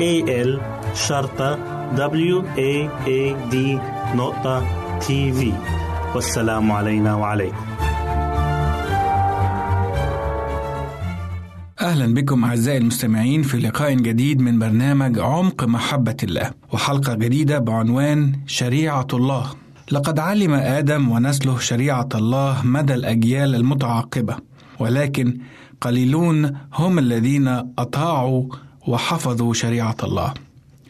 A 0.00 0.24
L 0.28 0.60
شرطة 0.94 1.58
W 1.96 2.42
A 2.56 2.88
A 3.06 3.52
D 3.52 3.56
نقطة 4.16 4.66
تي 4.98 5.32
في 5.32 5.52
والسلام 6.14 6.72
علينا 6.72 7.14
وعليكم. 7.14 7.56
أهلا 11.80 12.14
بكم 12.14 12.44
أعزائي 12.44 12.78
المستمعين 12.78 13.42
في 13.42 13.56
لقاء 13.56 13.94
جديد 13.94 14.40
من 14.40 14.58
برنامج 14.58 15.18
عمق 15.18 15.64
محبة 15.64 16.16
الله 16.22 16.50
وحلقة 16.72 17.14
جديدة 17.14 17.58
بعنوان 17.58 18.32
شريعة 18.46 19.06
الله. 19.12 19.46
لقد 19.92 20.18
علم 20.18 20.54
آدم 20.54 21.10
ونسله 21.10 21.58
شريعة 21.58 22.08
الله 22.14 22.60
مدى 22.64 22.94
الأجيال 22.94 23.54
المتعاقبة 23.54 24.36
ولكن 24.78 25.38
قليلون 25.80 26.52
هم 26.74 26.98
الذين 26.98 27.48
أطاعوا 27.78 28.44
وحفظوا 28.86 29.54
شريعة 29.54 29.96
الله. 30.02 30.34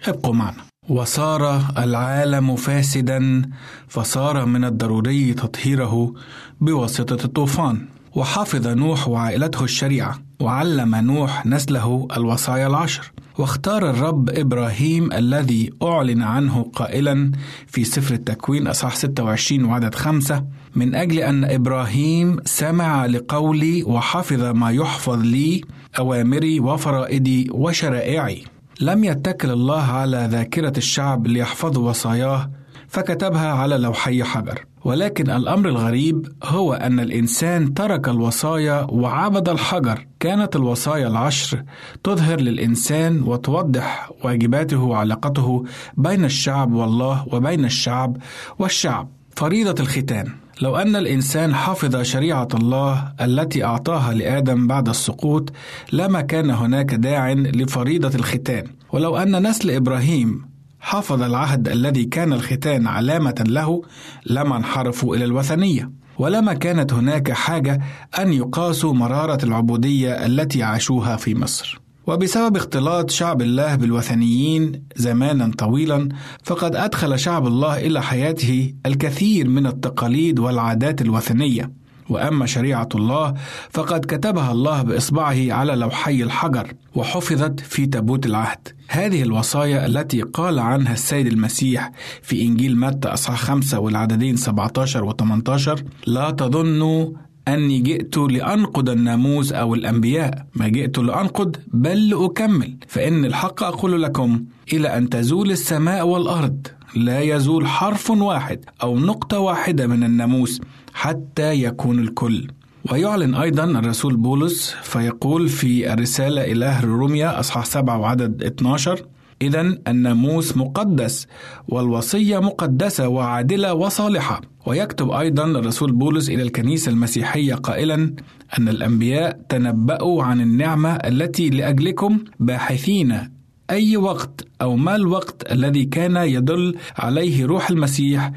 ابقوا 0.06 0.34
معنا. 0.34 0.62
وصار 0.88 1.62
العالم 1.78 2.56
فاسدا 2.56 3.50
فصار 3.88 4.46
من 4.46 4.64
الضروري 4.64 5.34
تطهيره 5.34 6.14
بواسطة 6.60 7.24
الطوفان. 7.24 7.86
وحفظ 8.14 8.66
نوح 8.66 9.08
وعائلته 9.08 9.64
الشريعة 9.64 10.18
وعلم 10.40 10.94
نوح 10.94 11.46
نسله 11.46 12.08
الوصايا 12.16 12.66
العشر. 12.66 13.12
واختار 13.38 13.90
الرب 13.90 14.30
إبراهيم 14.30 15.12
الذي 15.12 15.70
أعلن 15.82 16.22
عنه 16.22 16.70
قائلا 16.74 17.32
في 17.66 17.84
سفر 17.84 18.14
التكوين 18.14 18.66
أصح 18.66 18.94
26 18.96 19.64
وعدد 19.64 19.94
خمسة 19.94 20.44
من 20.74 20.94
أجل 20.94 21.18
أن 21.18 21.44
إبراهيم 21.44 22.36
سمع 22.44 23.06
لقولي 23.06 23.82
وحفظ 23.82 24.42
ما 24.42 24.70
يحفظ 24.70 25.18
لي 25.20 25.60
أوامري 25.98 26.60
وفرائدي 26.60 27.48
وشرائعي. 27.50 28.44
لم 28.80 29.04
يتكل 29.04 29.50
الله 29.50 29.82
على 29.82 30.28
ذاكرة 30.30 30.72
الشعب 30.76 31.26
ليحفظوا 31.26 31.88
وصاياه 31.88 32.50
فكتبها 32.88 33.52
على 33.52 33.78
لوحي 33.78 34.24
حجر 34.24 34.64
ولكن 34.84 35.30
الأمر 35.30 35.68
الغريب 35.68 36.32
هو 36.44 36.74
أن 36.74 37.00
الإنسان 37.00 37.74
ترك 37.74 38.08
الوصايا 38.08 38.86
وعبد 38.90 39.48
الحجر. 39.48 40.06
كانت 40.20 40.56
الوصايا 40.56 41.08
العشر 41.08 41.62
تظهر 42.04 42.40
للإنسان 42.40 43.22
وتوضح 43.22 44.10
واجباته 44.24 44.80
وعلاقته 44.80 45.64
بين 45.96 46.24
الشعب 46.24 46.72
والله 46.72 47.26
وبين 47.32 47.64
الشعب 47.64 48.16
والشعب. 48.58 49.08
فريضة 49.36 49.82
الختان 49.82 50.28
لو 50.60 50.76
أن 50.76 50.96
الإنسان 50.96 51.54
حفظ 51.54 52.02
شريعة 52.02 52.48
الله 52.54 53.12
التي 53.20 53.64
أعطاها 53.64 54.14
لآدم 54.14 54.66
بعد 54.66 54.88
السقوط 54.88 55.52
لما 55.92 56.20
كان 56.20 56.50
هناك 56.50 56.94
داع 56.94 57.32
لفريضة 57.32 58.18
الختان. 58.18 58.64
ولو 58.92 59.16
أن 59.16 59.48
نسل 59.48 59.70
إبراهيم 59.70 60.44
حفظ 60.80 61.22
العهد 61.22 61.68
الذي 61.68 62.04
كان 62.04 62.32
الختان 62.32 62.86
علامة 62.86 63.44
له 63.46 63.82
لما 64.26 64.56
انحرفوا 64.56 65.16
إلى 65.16 65.24
الوثنية. 65.24 65.90
ولما 66.18 66.54
كانت 66.54 66.92
هناك 66.92 67.32
حاجة 67.32 67.80
أن 68.18 68.32
يقاسوا 68.32 68.92
مرارة 68.94 69.44
العبودية 69.44 70.26
التي 70.26 70.62
عاشوها 70.62 71.16
في 71.16 71.34
مصر. 71.34 71.80
وبسبب 72.06 72.56
اختلاط 72.56 73.10
شعب 73.10 73.42
الله 73.42 73.74
بالوثنيين 73.74 74.82
زمانا 74.96 75.52
طويلا 75.58 76.08
فقد 76.44 76.76
أدخل 76.76 77.18
شعب 77.18 77.46
الله 77.46 77.78
إلى 77.78 78.02
حياته 78.02 78.74
الكثير 78.86 79.48
من 79.48 79.66
التقاليد 79.66 80.38
والعادات 80.38 81.02
الوثنية. 81.02 81.82
وأما 82.08 82.46
شريعة 82.46 82.88
الله 82.94 83.34
فقد 83.70 84.04
كتبها 84.04 84.52
الله 84.52 84.82
بإصبعه 84.82 85.52
على 85.52 85.74
لوحي 85.74 86.22
الحجر 86.22 86.72
وحفظت 86.94 87.60
في 87.60 87.86
تابوت 87.86 88.26
العهد. 88.26 88.68
هذه 88.88 89.22
الوصايا 89.22 89.86
التي 89.86 90.22
قال 90.22 90.58
عنها 90.58 90.92
السيد 90.92 91.26
المسيح 91.26 91.92
في 92.22 92.42
إنجيل 92.42 92.78
متى 92.78 93.08
أصحاح 93.08 93.40
5 93.40 93.78
والعددين 93.78 94.36
17 94.36 95.04
و 95.04 95.12
18 95.12 95.82
لا 96.06 96.30
تظنوا 96.30 97.10
أني 97.48 97.78
جئت 97.78 98.16
لأنقض 98.18 98.88
الناموس 98.90 99.52
أو 99.52 99.74
الأنبياء. 99.74 100.46
ما 100.54 100.68
جئت 100.68 100.98
لأنقض 100.98 101.56
بل 101.72 102.08
لأكمل. 102.08 102.76
فإن 102.88 103.24
الحق 103.24 103.62
أقول 103.62 104.02
لكم 104.02 104.44
إلى 104.72 104.96
أن 104.96 105.08
تزول 105.08 105.50
السماء 105.50 106.06
والأرض. 106.06 106.66
لا 106.94 107.20
يزول 107.20 107.66
حرف 107.66 108.10
واحد 108.10 108.64
أو 108.82 108.98
نقطة 108.98 109.38
واحدة 109.38 109.86
من 109.86 110.04
الناموس 110.04 110.60
حتى 110.94 111.62
يكون 111.62 111.98
الكل. 111.98 112.48
ويعلن 112.92 113.34
أيضا 113.34 113.64
الرسول 113.64 114.16
بولس 114.16 114.74
فيقول 114.82 115.48
في 115.48 115.92
الرسالة 115.92 116.44
إلى 116.44 116.66
أهل 116.66 116.88
روميا 116.88 117.40
أصحاح 117.40 117.64
7 117.64 117.98
وعدد 117.98 118.42
12 118.42 119.00
إذا 119.42 119.60
الناموس 119.88 120.56
مقدس 120.56 121.26
والوصية 121.68 122.38
مقدسة 122.38 123.08
وعادلة 123.08 123.74
وصالحة. 123.74 124.40
ويكتب 124.66 125.10
أيضا 125.10 125.44
الرسول 125.44 125.92
بولس 125.92 126.30
إلى 126.30 126.42
الكنيسة 126.42 126.90
المسيحية 126.90 127.54
قائلا 127.54 128.14
أن 128.58 128.68
الأنبياء 128.68 129.40
تنبأوا 129.48 130.22
عن 130.22 130.40
النعمة 130.40 130.94
التي 130.94 131.50
لأجلكم 131.50 132.18
باحثين 132.40 133.30
أي 133.70 133.96
وقت 133.96 134.46
أو 134.62 134.76
ما 134.76 134.96
الوقت 134.96 135.52
الذي 135.52 135.84
كان 135.84 136.16
يدل 136.16 136.76
عليه 136.98 137.46
روح 137.46 137.70
المسيح. 137.70 138.32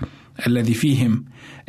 الذي 0.48 0.74
فيهم 0.74 1.26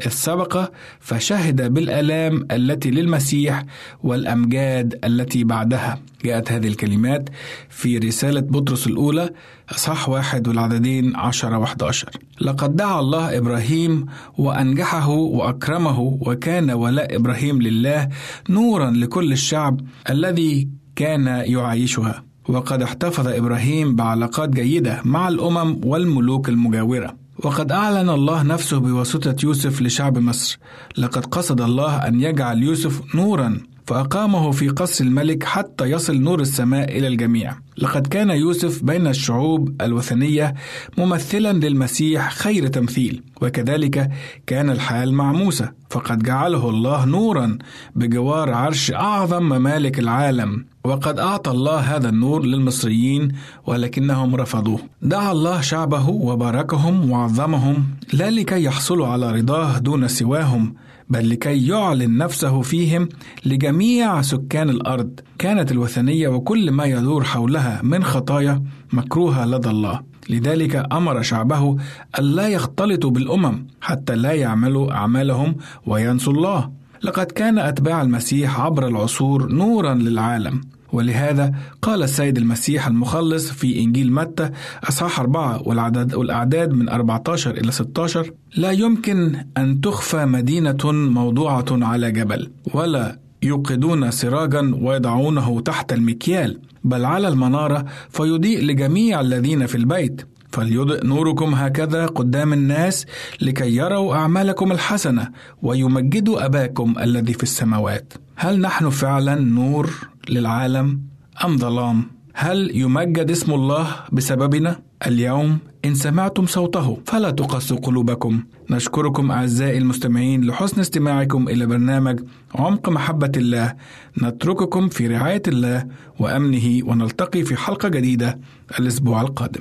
إذ 0.07 0.11
سبق 0.11 0.71
فشهد 1.01 1.75
بالآلام 1.75 2.47
التي 2.51 2.91
للمسيح 2.91 3.65
والأمجاد 4.03 4.99
التي 5.05 5.45
بعدها. 5.45 5.99
جاءت 6.25 6.53
هذه 6.53 6.69
الكلمات 6.69 7.29
في 7.69 7.99
رسالة 7.99 8.41
بطرس 8.41 8.87
الأولى 8.87 9.31
أصحاح 9.71 10.09
واحد 10.09 10.49
والعددين 10.49 11.17
عشرة 11.17 11.59
وحداشر. 11.59 12.11
لقد 12.41 12.77
دعا 12.77 13.01
الله 13.01 13.39
إبراهيم 13.39 14.07
وأنجحه 14.39 15.09
وأكرمه 15.09 16.01
وكان 16.01 16.71
ولاء 16.71 17.17
إبراهيم 17.17 17.63
لله 17.63 18.09
نورا 18.51 18.91
لكل 18.91 19.33
الشعب 19.33 19.81
الذي 20.11 20.69
كان 20.97 21.27
يعايشها. 21.27 22.23
وقد 22.49 22.83
احتفظ 22.83 23.29
إبراهيم 23.29 23.97
بعلاقات 23.97 24.49
جيدة 24.49 25.01
مع 25.05 25.29
الأمم 25.29 25.81
والملوك 25.85 26.49
المجاورة. 26.49 27.26
وقد 27.45 27.73
أعلن 27.73 28.11
الله 28.11 28.43
نفسه 28.43 28.79
بواسطة 28.79 29.37
يوسف 29.45 29.83
لشعب 29.83 30.19
مصر. 30.19 30.59
لقد 30.99 31.27
قصد 31.27 31.61
الله 31.61 31.97
أن 31.97 32.21
يجعل 32.21 32.63
يوسف 32.63 33.15
نورا. 33.15 33.61
فأقامه 33.87 34.51
في 34.51 34.69
قصر 34.69 35.05
الملك 35.05 35.45
حتى 35.45 35.85
يصل 35.85 36.21
نور 36.21 36.41
السماء 36.41 36.99
إلى 36.99 37.09
الجميع. 37.09 37.55
لقد 37.79 38.07
كان 38.07 38.31
يوسف 38.31 38.83
بين 38.83 39.07
الشعوب 39.07 39.83
الوثنية 39.83 40.55
ممثلا 40.99 41.53
للمسيح 41.53 42.33
خير 42.33 42.67
تمثيل، 42.67 43.23
وكذلك 43.43 44.11
كان 44.47 44.71
الحال 44.71 45.15
مع 45.15 45.33
موسى، 45.33 45.69
فقد 45.91 46.23
جعله 46.23 46.71
الله 46.71 47.05
نورا 47.05 47.59
بجوار 47.95 48.55
عرش 48.55 48.93
أعظم 48.93 49.43
ممالك 49.43 49.99
العالم، 49.99 50.67
وقد 50.85 51.19
أعطى 51.19 51.51
الله 51.51 51.79
هذا 51.79 52.09
النور 52.09 52.45
للمصريين 52.45 53.33
ولكنهم 53.67 54.37
رفضوه. 54.37 54.81
دعا 55.03 55.33
الله 55.33 55.61
شعبه 55.61 56.09
وباركهم 56.09 57.11
وعظمهم 57.11 57.85
لا 58.13 58.31
لكي 58.31 58.65
يحصلوا 58.65 59.07
على 59.07 59.33
رضاه 59.33 59.79
دون 59.79 60.09
سواهم، 60.09 60.75
بل 61.09 61.31
لكي 61.31 61.67
يعلن 61.67 62.17
نفسه 62.17 62.61
فيهم 62.61 63.09
لجميع 63.47 64.23
سكان 64.23 64.71
الأرض. 64.71 65.21
كانت 65.39 65.73
الوثنية 65.73 66.29
وكل 66.29 66.71
ما 66.71 66.85
يدور 66.85 67.25
حولها 67.25 67.81
من 67.83 68.05
خطايا 68.05 68.63
مكروهة 68.93 69.47
لدى 69.47 69.71
الله. 69.71 70.01
لذلك 70.31 70.87
أمر 70.93 71.23
شعبه 71.23 71.77
الا 72.19 72.49
يختلطوا 72.49 73.11
بالأمم 73.11 73.67
حتى 73.81 74.15
لا 74.15 74.33
يعملوا 74.33 74.93
أعمالهم 74.93 75.57
وينسوا 75.87 76.33
الله. 76.33 76.71
لقد 77.03 77.27
كان 77.27 77.59
أتباع 77.59 78.03
المسيح 78.03 78.61
عبر 78.61 78.89
العصور 78.89 79.53
نورا 79.53 79.95
للعالم. 79.95 80.61
ولهذا 80.97 81.53
قال 81.83 82.03
السيد 82.03 82.39
المسيح 82.39 82.87
المخلص 82.87 83.51
في 83.51 83.81
إنجيل 83.81 84.13
متى 84.13 84.51
أصحاح 84.89 85.21
أربعة 85.21 85.69
والعدد 85.69 86.15
والأعداد 86.15 86.73
من 86.73 86.89
14 86.89 87.51
إلى 87.51 87.73
16 87.73 88.31
لا 88.57 88.71
يمكن 88.71 89.37
أن 89.57 89.81
تخفى 89.81 90.25
مدينة 90.25 90.93
موضوعة 90.93 91.65
على 91.71 92.11
جبل 92.13 92.51
ولا 92.75 93.19
يوقدون 93.43 94.11
سراجا 94.11 94.75
ويضعونه 94.83 95.61
تحت 95.61 95.93
المكيال 95.93 96.61
بل 96.85 97.05
على 97.05 97.29
المنارة 97.29 97.85
فيضيء 98.11 98.65
لجميع 98.65 99.21
الذين 99.21 99.67
في 99.67 99.75
البيت. 99.75 100.27
فليضئ 100.53 101.07
نوركم 101.07 101.55
هكذا 101.55 102.07
قدام 102.07 102.53
الناس 102.53 103.07
لكي 103.41 103.77
يروا 103.77 104.15
أعمالكم 104.15 104.73
الحسنة 104.73 105.29
ويمجدوا 105.63 106.45
أباكم 106.45 106.95
الذي 107.01 107.33
في 107.33 107.43
السماوات. 107.43 108.13
هل 108.37 108.61
نحن 108.61 108.91
فعلا 108.91 109.35
نور 109.35 109.91
للعالم 110.31 111.01
أم 111.45 111.59
ظلام؟ 111.59 112.05
هل 112.35 112.71
يمجد 112.77 113.31
اسم 113.31 113.53
الله 113.53 113.87
بسببنا؟ 114.13 114.79
اليوم 115.07 115.59
إن 115.85 115.95
سمعتم 115.95 116.47
صوته 116.47 116.99
فلا 117.07 117.31
تقسوا 117.31 117.77
قلوبكم 117.77 118.43
نشكركم 118.71 119.31
أعزائي 119.31 119.79
المستمعين 119.79 120.45
لحسن 120.45 120.81
استماعكم 120.81 121.49
إلى 121.49 121.67
برنامج 121.67 122.21
عمق 122.55 122.89
محبة 122.89 123.33
الله 123.37 123.75
نترككم 124.23 124.89
في 124.89 125.07
رعاية 125.07 125.43
الله 125.49 125.87
وأمنه 126.19 126.81
ونلتقي 126.85 127.43
في 127.43 127.57
حلقة 127.57 127.89
جديدة 127.89 128.39
الأسبوع 128.81 129.21
القادم 129.21 129.61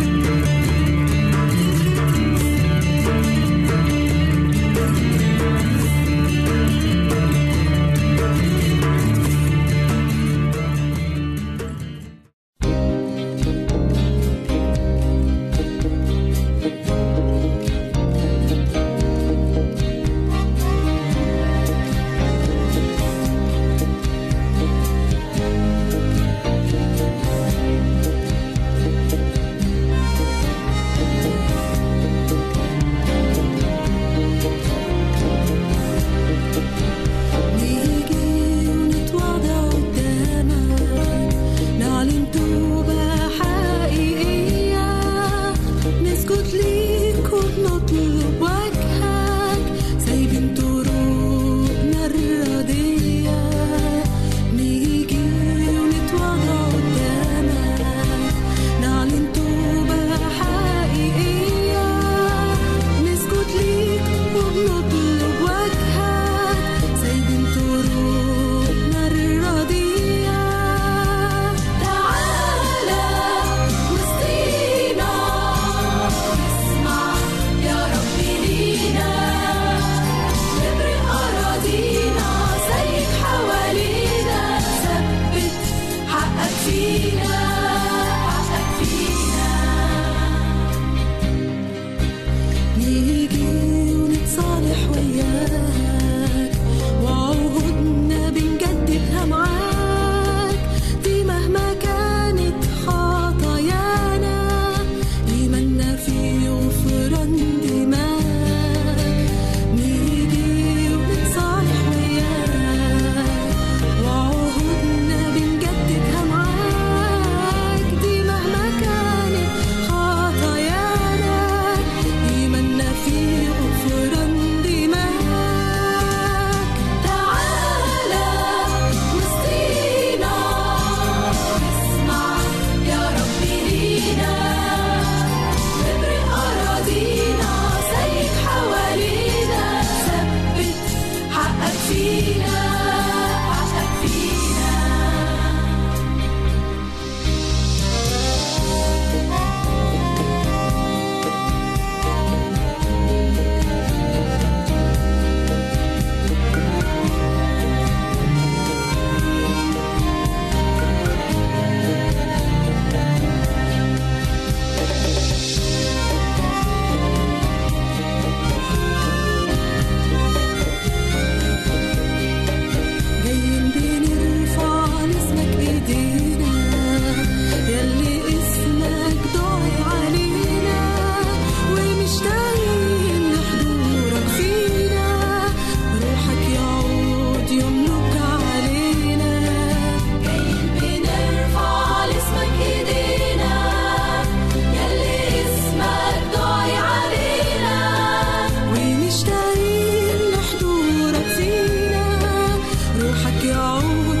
有。 203.51 204.20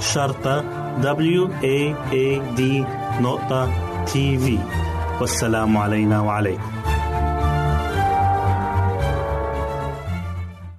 شرطة 0.00 0.62
W 1.02 1.48
A 1.62 1.94
A 2.12 2.56
D 2.58 2.60
نقطة 3.22 3.70
تي 4.04 4.38
في 4.38 4.58
والسلام 5.20 5.76
علينا 5.76 6.20
وعليكم. 6.20 6.70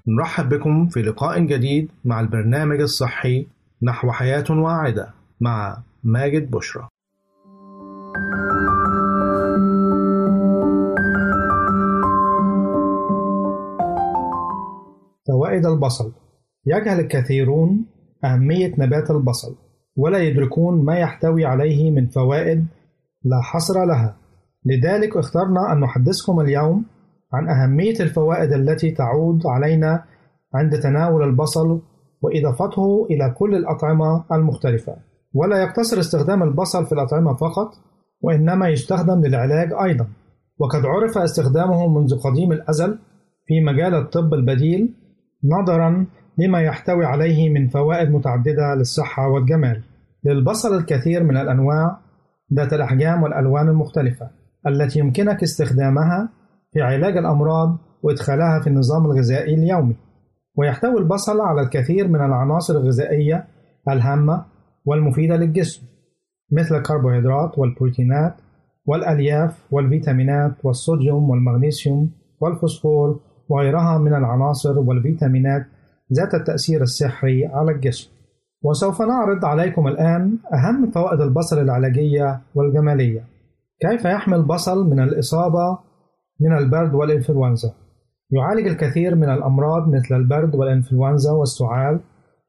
نرحب 0.08 0.50
بكم 0.50 0.88
في 0.88 1.02
لقاء 1.02 1.40
جديد 1.40 1.92
مع 2.06 2.20
البرنامج 2.20 2.82
الصحي 2.82 3.48
نحو 3.84 4.12
حياة 4.12 4.46
واعدة 4.50 5.14
مع 5.42 5.78
ماجد 6.04 6.52
بشرى. 6.52 6.88
فوائد 15.28 15.66
البصل. 15.66 16.12
يجهل 16.66 17.00
الكثيرون 17.00 17.86
أهمية 18.26 18.74
نبات 18.78 19.12
البصل 19.12 19.56
ولا 19.96 20.18
يدركون 20.18 20.86
ما 20.86 21.00
يحتوي 21.00 21.46
عليه 21.46 21.92
من 21.92 22.08
فوائد 22.08 22.66
لا 23.24 23.42
حصر 23.42 23.86
لها. 23.86 24.18
لذلك 24.66 25.18
اخترنا 25.18 25.74
أن 25.74 25.80
نحدثكم 25.80 26.40
اليوم 26.40 26.86
عن 27.34 27.50
أهمية 27.50 28.00
الفوائد 28.00 28.54
التي 28.54 28.92
تعود 28.92 29.42
علينا 29.46 30.04
عند 30.54 30.80
تناول 30.80 31.24
البصل 31.24 31.82
وإضافته 32.22 33.08
إلى 33.12 33.36
كل 33.38 33.56
الأطعمة 33.56 34.26
المختلفة. 34.32 34.96
ولا 35.34 35.64
يقتصر 35.64 36.00
استخدام 36.00 36.44
البصل 36.44 36.86
في 36.86 36.92
الأطعمة 36.92 37.34
فقط 37.34 37.72
وإنما 38.22 38.70
يستخدم 38.70 39.22
للعلاج 39.26 39.74
أيضا. 39.74 40.08
وقد 40.60 40.86
عرف 40.86 41.18
استخدامه 41.18 41.88
منذ 41.88 42.20
قديم 42.20 42.52
الأزل 42.52 43.00
في 43.46 43.62
مجال 43.62 43.96
الطب 43.96 44.34
البديل 44.34 44.96
نظرا 45.44 46.06
لما 46.40 46.62
يحتوي 46.62 47.06
عليه 47.06 47.50
من 47.50 47.68
فوائد 47.68 48.12
متعددة 48.12 48.76
للصحة 48.76 49.28
والجمال. 49.28 49.82
للبصل 50.24 50.78
الكثير 50.78 51.24
من 51.24 51.38
الأنواع 51.38 51.98
ذات 52.54 52.74
الأحجام 52.74 53.24
والألوان 53.24 53.68
المختلفة 53.70 54.30
التي 54.68 55.00
يمكنك 55.00 55.44
استخدامها 55.44 56.30
في 56.74 56.82
علاج 56.82 57.18
الأمراض 57.18 57.78
وإدخالها 58.04 58.60
في 58.60 58.68
النظام 58.68 59.06
الغذائي 59.06 59.54
اليومي. 59.54 59.96
ويحتوي 60.56 61.00
البصل 61.00 61.42
على 61.42 61.62
الكثير 61.62 62.08
من 62.08 62.16
العناصر 62.16 62.74
الغذائية 62.74 63.48
الهامة 63.90 64.46
والمفيدة 64.86 65.36
للجسم 65.36 65.82
مثل 66.52 66.76
الكربوهيدرات 66.76 67.58
والبروتينات 67.58 68.34
والألياف 68.86 69.66
والفيتامينات 69.72 70.66
والصوديوم 70.66 71.30
والمغنيسيوم 71.30 72.12
والفوسفور 72.42 73.20
وغيرها 73.50 73.98
من 73.98 74.14
العناصر 74.14 74.80
والفيتامينات 74.80 75.66
ذات 76.14 76.34
التأثير 76.34 76.82
السحري 76.82 77.46
على 77.46 77.72
الجسم. 77.72 78.12
وسوف 78.64 79.02
نعرض 79.02 79.46
عليكم 79.46 79.88
الآن 79.88 80.38
أهم 80.54 80.92
فوائد 80.92 81.22
البصل 81.22 81.62
العلاجية 81.62 82.42
والجمالية. 82.56 83.24
كيف 83.82 84.06
يحمي 84.06 84.36
البصل 84.36 84.90
من 84.90 85.00
الإصابة 85.00 85.78
من 86.42 86.58
البرد 86.58 86.94
والإنفلونزا؟ 86.94 87.74
يعالج 88.32 88.68
الكثير 88.68 89.16
من 89.16 89.30
الأمراض 89.30 89.90
مثل 89.90 90.16
البرد 90.16 90.56
والإنفلونزا 90.56 91.32
والسعال 91.32 92.00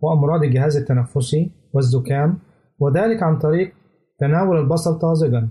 وأمراض 0.01 0.43
الجهاز 0.43 0.77
التنفسي 0.77 1.51
والزكام 1.75 2.39
وذلك 2.79 3.23
عن 3.23 3.39
طريق 3.39 3.73
تناول 4.19 4.59
البصل 4.59 4.99
طازجا 4.99 5.49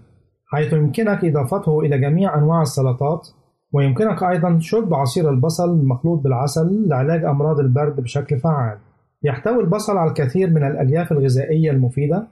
حيث 0.52 0.74
يمكنك 0.74 1.26
إضافته 1.26 1.80
إلى 1.80 1.98
جميع 1.98 2.38
أنواع 2.38 2.62
السلطات 2.62 3.28
ويمكنك 3.74 4.24
أيضا 4.24 4.60
شرب 4.60 4.94
عصير 4.94 5.30
البصل 5.30 5.70
المخلوط 5.70 6.20
بالعسل 6.20 6.88
لعلاج 6.88 7.24
أمراض 7.26 7.60
البرد 7.60 8.02
بشكل 8.02 8.40
فعال. 8.40 8.78
يحتوي 9.24 9.64
البصل 9.64 9.98
على 9.98 10.10
الكثير 10.10 10.50
من 10.50 10.64
الألياف 10.64 11.12
الغذائية 11.12 11.72
المفيدة 11.72 12.28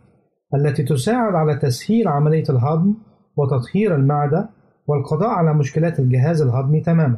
التي 0.56 0.84
تساعد 0.84 1.36
على 1.36 1.56
تسهيل 1.56 2.08
عملية 2.08 2.44
الهضم 2.50 2.94
وتطهير 3.38 3.96
المعدة 3.96 4.50
والقضاء 4.88 5.30
على 5.30 5.54
مشكلات 5.54 6.00
الجهاز 6.00 6.42
الهضمي 6.42 6.82
تماما. 6.82 7.18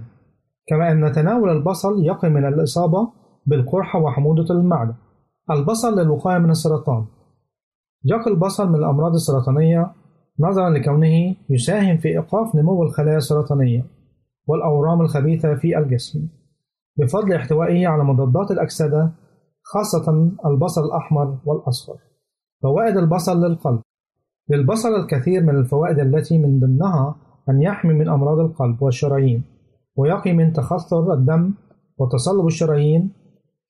كما 0.67 0.91
أن 0.91 1.11
تناول 1.11 1.49
البصل 1.49 2.05
يقي 2.05 2.29
من 2.29 2.45
الإصابة 2.45 3.11
بالقرحة 3.45 3.99
وحموضة 3.99 4.53
المعدة. 4.53 4.95
البصل 5.51 5.99
للوقاية 5.99 6.37
من 6.37 6.49
السرطان. 6.49 7.05
يقي 8.05 8.31
البصل 8.31 8.69
من 8.69 8.75
الأمراض 8.75 9.13
السرطانية 9.13 9.91
نظرا 10.39 10.69
لكونه 10.69 11.35
يساهم 11.49 11.97
في 11.97 12.07
إيقاف 12.07 12.55
نمو 12.55 12.83
الخلايا 12.83 13.17
السرطانية. 13.17 13.98
والأورام 14.49 15.01
الخبيثة 15.01 15.55
في 15.55 15.77
الجسم. 15.77 16.27
بفضل 16.97 17.33
احتوائه 17.33 17.87
على 17.87 18.03
مضادات 18.03 18.51
الأكسدة 18.51 19.11
خاصة 19.63 20.31
البصل 20.45 20.85
الأحمر 20.85 21.37
والأصفر. 21.45 21.97
فوائد 22.63 22.97
البصل 22.97 23.45
للقلب. 23.45 23.81
للبصل 24.49 24.89
الكثير 24.89 25.43
من 25.43 25.55
الفوائد 25.55 25.99
التي 25.99 26.37
من 26.37 26.59
ضمنها 26.59 27.15
أن 27.49 27.61
يحمي 27.61 27.93
من 27.93 28.09
أمراض 28.09 28.39
القلب 28.39 28.81
والشرايين 28.81 29.43
ويقي 29.95 30.33
من 30.33 30.53
تخثر 30.53 31.13
الدم 31.13 31.53
وتصلب 31.97 32.45
الشرايين 32.45 33.11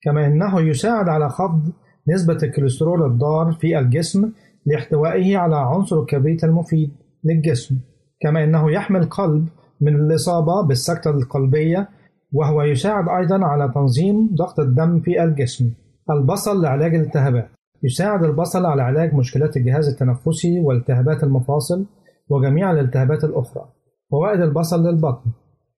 كما 0.02 0.26
أنه 0.26 0.60
يساعد 0.60 1.08
على 1.08 1.28
خفض 1.28 1.72
نسبة 2.08 2.38
الكوليسترول 2.42 3.02
الضار 3.06 3.52
في 3.52 3.78
الجسم 3.78 4.32
لاحتوائه 4.66 5.36
على 5.36 5.56
عنصر 5.56 6.00
الكبريت 6.00 6.44
المفيد 6.44 6.90
للجسم 7.24 7.76
كما 8.20 8.44
أنه 8.44 8.72
يحمي 8.72 8.98
القلب 8.98 9.48
من 9.80 9.96
الإصابة 9.96 10.66
بالسكتة 10.66 11.10
القلبية 11.10 11.88
وهو 12.32 12.62
يساعد 12.62 13.08
أيضا 13.08 13.44
على 13.44 13.72
تنظيم 13.74 14.30
ضغط 14.34 14.60
الدم 14.60 15.00
في 15.00 15.24
الجسم 15.24 15.72
البصل 16.10 16.62
لعلاج 16.62 16.94
الالتهابات. 16.94 17.48
يساعد 17.82 18.24
البصل 18.24 18.66
على 18.66 18.82
علاج 18.82 19.14
مشكلات 19.14 19.56
الجهاز 19.56 19.88
التنفسي 19.88 20.60
والتهابات 20.60 21.24
المفاصل 21.24 21.86
وجميع 22.28 22.70
الالتهابات 22.70 23.24
الأخرى. 23.24 23.64
فوائد 24.10 24.40
البصل 24.40 24.86
للبطن. 24.86 25.30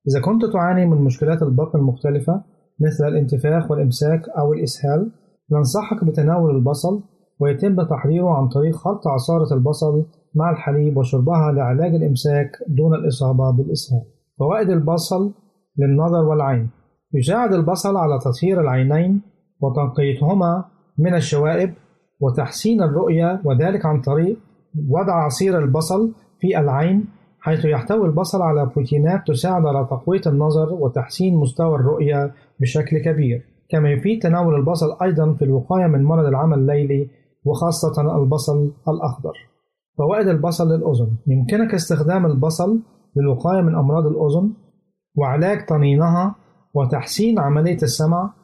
إذا 0.08 0.20
كنت 0.20 0.44
تعاني 0.52 0.86
من 0.86 0.96
مشكلات 0.96 1.42
البطن 1.42 1.78
المختلفة 1.78 2.42
مثل 2.80 3.08
الانتفاخ 3.08 3.70
والإمساك 3.70 4.28
أو 4.28 4.52
الإسهال 4.52 5.10
ننصحك 5.52 6.04
بتناول 6.04 6.56
البصل 6.56 7.02
ويتم 7.40 7.82
تحضيره 7.82 8.30
عن 8.30 8.48
طريق 8.48 8.76
خلط 8.76 9.08
عصارة 9.08 9.54
البصل 9.54 10.04
مع 10.34 10.50
الحليب 10.50 10.96
وشربها 10.96 11.52
لعلاج 11.52 11.94
الإمساك 11.94 12.50
دون 12.68 12.94
الإصابة 12.94 13.50
بالإسهال 13.50 14.02
فوائد 14.38 14.70
البصل 14.70 15.32
للنظر 15.78 16.24
والعين. 16.24 16.70
يساعد 17.14 17.52
البصل 17.52 17.96
على 17.96 18.18
تطهير 18.18 18.60
العينين 18.60 19.22
وتنقيتهما 19.60 20.64
من 20.98 21.14
الشوائب 21.14 21.74
وتحسين 22.20 22.82
الرؤية 22.82 23.40
وذلك 23.44 23.86
عن 23.86 24.00
طريق 24.00 24.38
وضع 24.88 25.24
عصير 25.24 25.58
البصل 25.58 26.12
في 26.40 26.58
العين 26.58 27.04
حيث 27.40 27.64
يحتوي 27.64 28.06
البصل 28.06 28.42
على 28.42 28.66
بروتينات 28.66 29.26
تساعد 29.26 29.66
على 29.66 29.86
تقوية 29.90 30.20
النظر 30.26 30.72
وتحسين 30.72 31.36
مستوى 31.36 31.74
الرؤية 31.74 32.34
بشكل 32.60 32.98
كبير. 32.98 33.42
كما 33.70 33.90
يفيد 33.90 34.22
تناول 34.22 34.54
البصل 34.54 34.96
أيضا 35.02 35.32
في 35.34 35.44
الوقاية 35.44 35.86
من 35.86 36.04
مرض 36.04 36.26
العمى 36.26 36.54
الليلي 36.54 37.08
وخاصة 37.44 38.22
البصل 38.22 38.72
الأخضر. 38.88 39.51
فوائد 39.98 40.28
البصل 40.28 40.72
للأذن. 40.72 41.16
يمكنك 41.26 41.74
استخدام 41.74 42.26
البصل 42.26 42.82
للوقاية 43.16 43.60
من 43.60 43.74
أمراض 43.74 44.06
الأذن 44.06 44.52
وعلاج 45.16 45.66
طنينها 45.66 46.34
وتحسين 46.74 47.38
عملية 47.38 47.78
السمع 47.82 48.34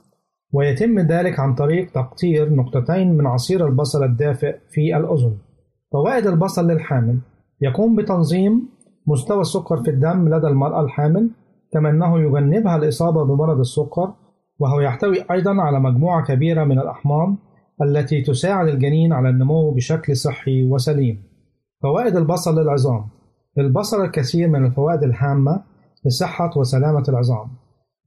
ويتم 0.52 0.98
ذلك 0.98 1.40
عن 1.40 1.54
طريق 1.54 1.90
تقطير 1.90 2.54
نقطتين 2.54 3.16
من 3.16 3.26
عصير 3.26 3.66
البصل 3.66 4.04
الدافئ 4.04 4.56
في 4.70 4.96
الأذن. 4.96 5.36
فوائد 5.92 6.26
البصل 6.26 6.70
للحامل. 6.70 7.18
يقوم 7.60 7.96
بتنظيم 7.96 8.68
مستوى 9.06 9.40
السكر 9.40 9.76
في 9.76 9.90
الدم 9.90 10.28
لدى 10.34 10.46
المرأة 10.46 10.80
الحامل 10.80 11.30
كما 11.72 11.90
أنه 11.90 12.20
يجنبها 12.20 12.76
الإصابة 12.76 13.24
بمرض 13.24 13.58
السكر 13.58 14.14
وهو 14.58 14.80
يحتوي 14.80 15.16
أيضا 15.30 15.62
على 15.62 15.80
مجموعة 15.80 16.24
كبيرة 16.24 16.64
من 16.64 16.78
الأحماض 16.78 17.36
التي 17.82 18.22
تساعد 18.22 18.68
الجنين 18.68 19.12
على 19.12 19.28
النمو 19.28 19.70
بشكل 19.70 20.16
صحي 20.16 20.70
وسليم. 20.70 21.22
فوائد 21.82 22.16
البصل 22.16 22.60
للعظام. 22.60 23.04
للبصل 23.56 24.04
الكثير 24.04 24.48
من 24.48 24.64
الفوائد 24.66 25.02
الهامة 25.02 25.62
لصحة 26.06 26.50
وسلامة 26.56 27.02
العظام. 27.08 27.48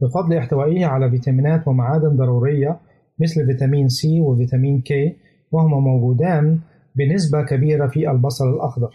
بفضل 0.01 0.37
احتوائه 0.37 0.85
على 0.85 1.09
فيتامينات 1.09 1.67
ومعادن 1.67 2.17
ضرورية 2.17 2.79
مثل 3.19 3.45
فيتامين 3.45 3.87
سي 3.87 4.21
وفيتامين 4.21 4.81
كي 4.81 5.15
وهما 5.51 5.79
موجودان 5.79 6.59
بنسبة 6.95 7.41
كبيرة 7.45 7.87
في 7.87 8.11
البصل 8.11 8.49
الأخضر. 8.49 8.89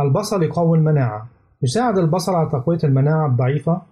البصل 0.00 0.42
يقوي 0.42 0.78
المناعة. 0.78 1.28
يساعد 1.62 1.98
البصل 1.98 2.34
على 2.34 2.48
تقوية 2.50 2.78
المناعة 2.84 3.26
الضعيفة 3.26 3.82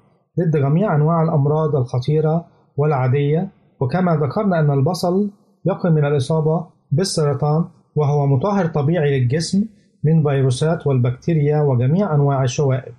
ضد 0.41 0.57
جميع 0.57 0.97
أنواع 0.97 1.23
الأمراض 1.23 1.77
الخطيرة 1.77 2.47
والعادية 2.77 3.49
وكما 3.81 4.17
ذكرنا 4.17 4.61
أن 4.61 4.71
البصل 4.71 5.31
يقي 5.67 5.91
من 5.91 6.05
الإصابة 6.05 6.67
بالسرطان 6.91 7.65
وهو 7.95 8.27
مطهر 8.27 8.67
طبيعي 8.67 9.21
للجسم 9.21 9.65
من 10.05 10.23
فيروسات 10.23 10.87
والبكتيريا 10.87 11.61
وجميع 11.61 12.15
أنواع 12.15 12.43
الشوائب. 12.43 12.93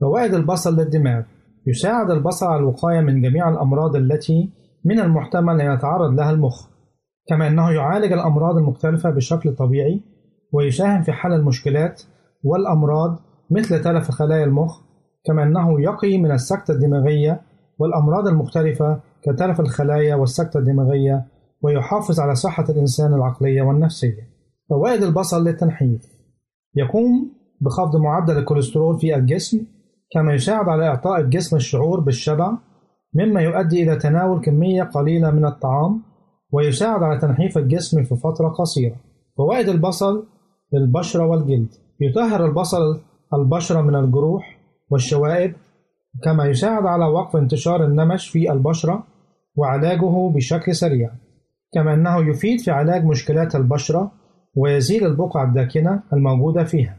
فوائد 0.00 0.34
البصل 0.34 0.76
للدماغ. 0.76 1.22
يساعد 1.66 2.10
البصل 2.10 2.46
على 2.46 2.60
الوقاية 2.60 3.00
من 3.00 3.22
جميع 3.22 3.48
الأمراض 3.48 3.96
التي 3.96 4.50
من 4.84 5.00
المحتمل 5.00 5.60
أن 5.60 5.74
يتعرض 5.74 6.10
لها 6.10 6.30
المخ 6.30 6.66
كما 7.28 7.46
أنه 7.48 7.70
يعالج 7.70 8.12
الأمراض 8.12 8.56
المختلفة 8.56 9.10
بشكل 9.10 9.54
طبيعي 9.54 10.00
ويساهم 10.52 11.02
في 11.02 11.12
حل 11.12 11.32
المشكلات 11.32 12.02
والأمراض 12.44 13.18
مثل 13.50 13.82
تلف 13.82 14.10
خلايا 14.10 14.44
المخ 14.44 14.80
كما 15.26 15.42
أنه 15.42 15.80
يقي 15.80 16.18
من 16.18 16.30
السكتة 16.30 16.72
الدماغية 16.72 17.40
والأمراض 17.78 18.26
المختلفة 18.26 19.00
كتلف 19.22 19.60
الخلايا 19.60 20.14
والسكتة 20.14 20.58
الدماغية 20.58 21.24
ويحافظ 21.62 22.20
على 22.20 22.34
صحة 22.34 22.64
الإنسان 22.68 23.14
العقلية 23.14 23.62
والنفسية. 23.62 24.28
فوائد 24.70 25.02
البصل 25.02 25.44
للتنحيف. 25.44 26.17
يقوم 26.78 27.30
بخفض 27.60 27.96
معدل 27.96 28.38
الكوليسترول 28.38 28.98
في 28.98 29.14
الجسم 29.14 29.66
كما 30.12 30.34
يساعد 30.34 30.68
على 30.68 30.88
إعطاء 30.88 31.20
الجسم 31.20 31.56
الشعور 31.56 32.00
بالشبع 32.00 32.52
مما 33.14 33.40
يؤدي 33.40 33.82
إلى 33.82 33.96
تناول 33.96 34.40
كمية 34.40 34.82
قليلة 34.82 35.30
من 35.30 35.44
الطعام 35.44 36.02
ويساعد 36.52 37.02
على 37.02 37.20
تنحيف 37.20 37.58
الجسم 37.58 38.04
في 38.04 38.16
فترة 38.16 38.48
قصيرة. 38.48 38.96
فوائد 39.36 39.68
البصل 39.68 40.26
للبشرة 40.72 41.26
والجلد. 41.26 41.68
يطهر 42.00 42.44
البصل 42.46 43.00
البشرة 43.34 43.80
من 43.80 43.94
الجروح 43.94 44.58
والشوائب 44.90 45.52
كما 46.24 46.46
يساعد 46.46 46.86
على 46.86 47.04
وقف 47.04 47.36
انتشار 47.36 47.84
النمش 47.84 48.28
في 48.28 48.52
البشرة 48.52 49.04
وعلاجه 49.56 50.28
بشكل 50.34 50.74
سريع. 50.74 51.10
كما 51.74 51.94
أنه 51.94 52.30
يفيد 52.30 52.60
في 52.60 52.70
علاج 52.70 53.04
مشكلات 53.04 53.56
البشرة 53.56 54.12
ويزيل 54.58 55.06
البقع 55.06 55.42
الداكنة 55.44 56.02
الموجودة 56.12 56.64
فيها. 56.64 56.96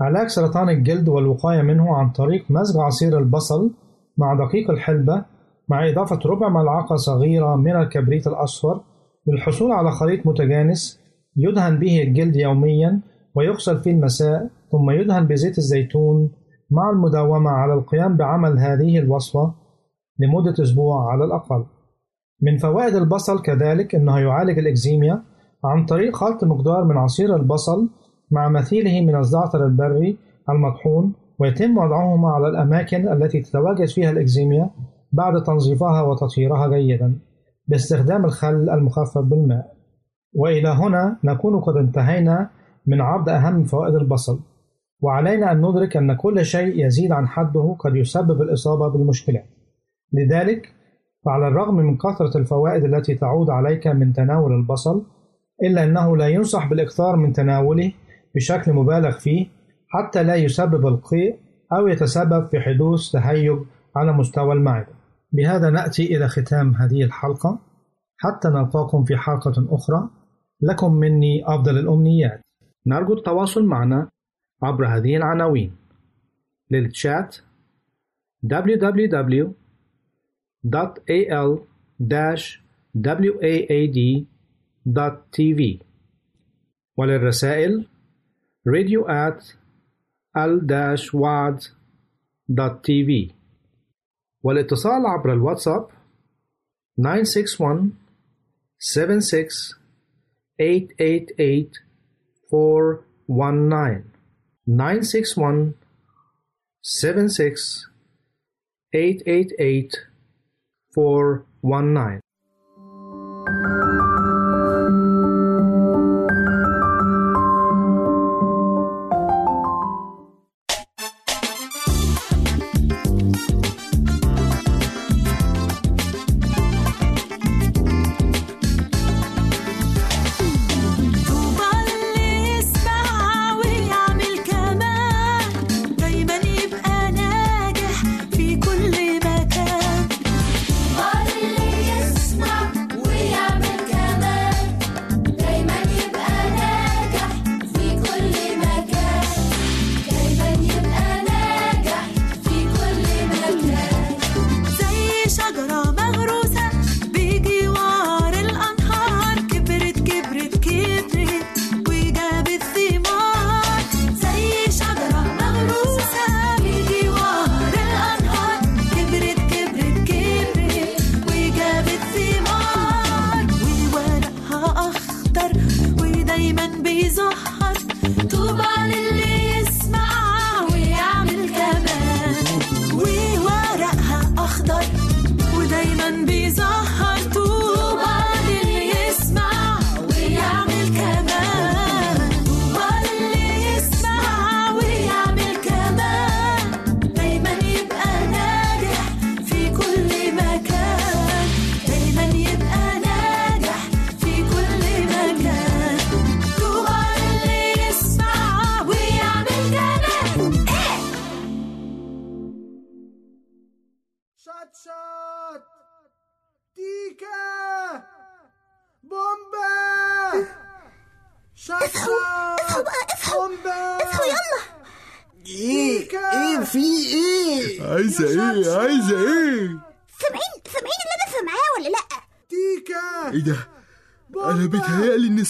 علاج 0.00 0.26
سرطان 0.26 0.68
الجلد 0.68 1.08
والوقاية 1.08 1.62
منه 1.62 1.96
عن 1.96 2.10
طريق 2.10 2.50
مزج 2.50 2.80
عصير 2.80 3.18
البصل 3.18 3.70
مع 4.18 4.34
دقيق 4.34 4.70
الحلبة 4.70 5.24
مع 5.68 5.88
إضافة 5.88 6.18
ربع 6.26 6.48
ملعقة 6.48 6.96
صغيرة 6.96 7.56
من 7.56 7.76
الكبريت 7.76 8.26
الأصفر 8.26 8.80
للحصول 9.26 9.72
على 9.72 9.90
خليط 9.90 10.26
متجانس 10.26 11.00
يدهن 11.36 11.78
به 11.78 12.02
الجلد 12.02 12.36
يوميا 12.36 13.00
ويغسل 13.34 13.82
في 13.82 13.90
المساء 13.90 14.50
ثم 14.72 14.90
يدهن 14.90 15.26
بزيت 15.26 15.58
الزيتون 15.58 16.30
مع 16.70 16.90
المداومة 16.90 17.50
على 17.50 17.74
القيام 17.74 18.16
بعمل 18.16 18.58
هذه 18.58 18.98
الوصفة 18.98 19.54
لمدة 20.18 20.62
أسبوع 20.62 21.12
على 21.12 21.24
الأقل. 21.24 21.64
من 22.42 22.56
فوائد 22.58 22.94
البصل 22.94 23.42
كذلك 23.42 23.94
أنه 23.94 24.18
يعالج 24.18 24.58
الإكزيميا 24.58 25.22
عن 25.64 25.86
طريق 25.86 26.16
خلط 26.16 26.44
مقدار 26.44 26.84
من 26.84 26.96
عصير 26.96 27.36
البصل 27.36 27.88
مع 28.30 28.48
مثيله 28.48 29.00
من 29.00 29.16
الزعتر 29.16 29.66
البري 29.66 30.16
المطحون 30.50 31.12
ويتم 31.38 31.78
وضعهما 31.78 32.28
على 32.28 32.48
الأماكن 32.48 33.08
التي 33.08 33.40
تتواجد 33.40 33.86
فيها 33.86 34.10
الإكزيميا 34.10 34.70
بعد 35.12 35.42
تنظيفها 35.42 36.02
وتطهيرها 36.02 36.68
جيدا 36.68 37.18
باستخدام 37.68 38.24
الخل 38.24 38.70
المخفف 38.70 39.18
بالماء. 39.18 39.72
وإلى 40.34 40.68
هنا 40.68 41.18
نكون 41.24 41.60
قد 41.60 41.76
انتهينا 41.76 42.50
من 42.86 43.00
عرض 43.00 43.28
أهم 43.28 43.64
فوائد 43.64 43.94
البصل. 43.94 44.40
وعلينا 45.02 45.52
أن 45.52 45.58
ندرك 45.58 45.96
أن 45.96 46.16
كل 46.16 46.44
شيء 46.44 46.86
يزيد 46.86 47.12
عن 47.12 47.28
حده 47.28 47.76
قد 47.78 47.96
يسبب 47.96 48.42
الإصابة 48.42 48.88
بالمشكلات 48.88 49.46
لذلك 50.12 50.68
فعلى 51.24 51.48
الرغم 51.48 51.74
من 51.74 51.96
كثرة 51.96 52.38
الفوائد 52.38 52.84
التي 52.84 53.14
تعود 53.14 53.50
عليك 53.50 53.86
من 53.86 54.12
تناول 54.12 54.52
البصل 54.52 55.02
إلا 55.62 55.84
أنه 55.84 56.16
لا 56.16 56.28
ينصح 56.28 56.68
بالإكثار 56.68 57.16
من 57.16 57.32
تناوله 57.32 57.92
بشكل 58.34 58.72
مبالغ 58.72 59.18
فيه 59.18 59.46
حتى 59.88 60.22
لا 60.22 60.34
يسبب 60.34 60.86
القيء 60.86 61.38
أو 61.72 61.88
يتسبب 61.88 62.46
في 62.46 62.60
حدوث 62.60 63.10
تهيج 63.10 63.58
على 63.96 64.12
مستوى 64.12 64.52
المعدة 64.52 64.94
بهذا 65.32 65.70
نأتي 65.70 66.16
إلى 66.16 66.28
ختام 66.28 66.74
هذه 66.74 67.02
الحلقة. 67.02 67.58
حتى 68.16 68.48
نلقاكم 68.48 69.04
في 69.04 69.16
حلقة 69.16 69.66
أخرى. 69.70 70.10
لكم 70.60 70.94
مني 70.94 71.42
أفضل 71.46 71.78
الأمنيات. 71.78 72.40
نرجو 72.86 73.14
التواصل 73.14 73.64
معنا 73.64 74.08
عبر 74.62 74.86
هذه 74.86 75.16
العناوين. 75.16 75.76
للتشات 76.70 77.36
www.al-waad.tv 84.86 85.80
وللرسائل 86.96 87.86
radio 88.68 89.06
at 89.08 89.42
al-wad.tv 90.36 91.72
والاتصال 94.42 95.06
عبر 95.06 95.32
الواتساب 95.32 95.88
961 96.98 97.90
76 98.78 99.74
888 100.58 101.82
419 102.50 104.04
961 104.66 105.74
76 106.82 107.86
888 108.92 110.06
419 110.96 112.21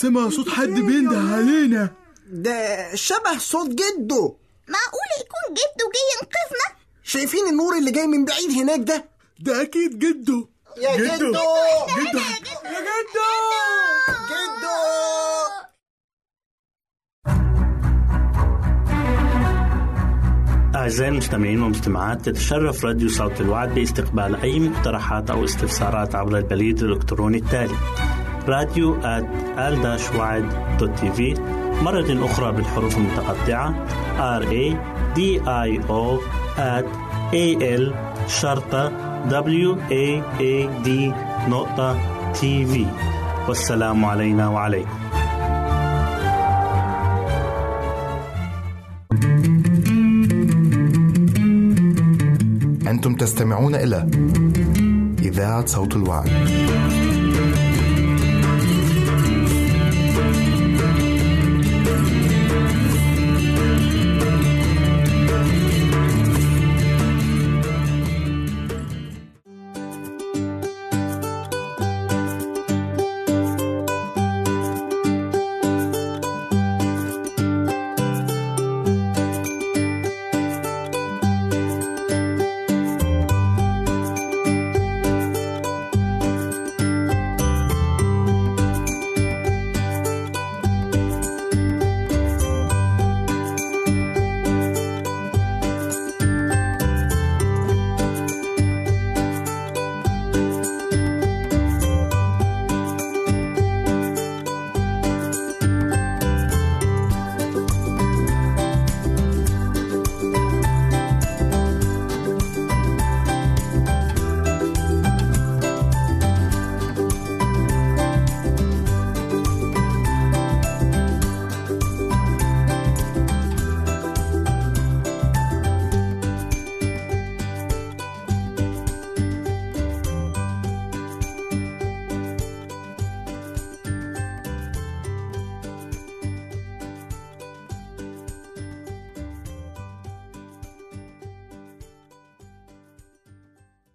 سامع 0.02 0.28
صوت 0.28 0.48
حد 0.48 0.68
بينده 0.68 1.18
علينا. 1.18 1.90
ده 2.26 2.94
شبه 2.94 3.38
صوت 3.38 3.68
جده. 3.70 4.36
معقول 4.68 5.08
يكون 5.20 5.54
جده 5.54 5.84
جاي 5.94 6.06
ينقذنا؟ 6.14 6.78
شايفين 7.02 7.46
النور 7.48 7.78
اللي 7.78 7.90
جاي 7.90 8.06
من 8.06 8.24
بعيد 8.24 8.50
هناك 8.50 8.80
ده؟ 8.80 9.04
ده 9.40 9.62
أكيد 9.62 9.98
جده. 9.98 10.48
يا 10.76 10.96
جدو. 10.96 11.14
جدو 11.16 11.30
جدو 11.96 12.18
يا 12.64 12.80
جدو 12.88 13.30
جدو 14.30 14.78
أعزائي 20.74 21.10
المستمعين 21.10 21.62
والمستمعات 21.62 22.26
تتشرف 22.26 22.84
راديو 22.84 23.08
صوت 23.08 23.40
الوعد 23.40 23.74
باستقبال 23.74 24.36
أي 24.36 24.60
مقترحات 24.60 25.30
أو 25.30 25.44
استفسارات 25.44 26.14
عبر 26.14 26.38
البريد 26.38 26.82
الإلكتروني 26.82 27.38
التالي. 27.38 27.76
راديو 28.48 28.96
في 31.10 31.34
مرة 31.82 32.24
أخرى 32.24 32.52
بالحروف 32.52 32.96
المتقطعة. 32.96 33.74
R 34.40 34.44
A 34.44 34.76
D 35.16 35.20
I 35.46 35.80
O 35.88 36.20
A 37.32 37.56
L 37.78 37.94
شرطة 38.28 38.92
W 39.28 39.76
A 39.90 40.22
A 40.40 40.84
D 40.86 40.88
نقطة 41.48 41.98
تي 42.32 42.66
في 42.66 42.86
والسلام 43.48 44.04
علينا 44.04 44.48
وعليكم. 44.48 44.88
أنتم 52.88 53.14
تستمعون 53.14 53.74
إلى 53.74 54.10
إذاعة 55.22 55.66
صوت 55.66 55.96
الوعي 55.96 56.30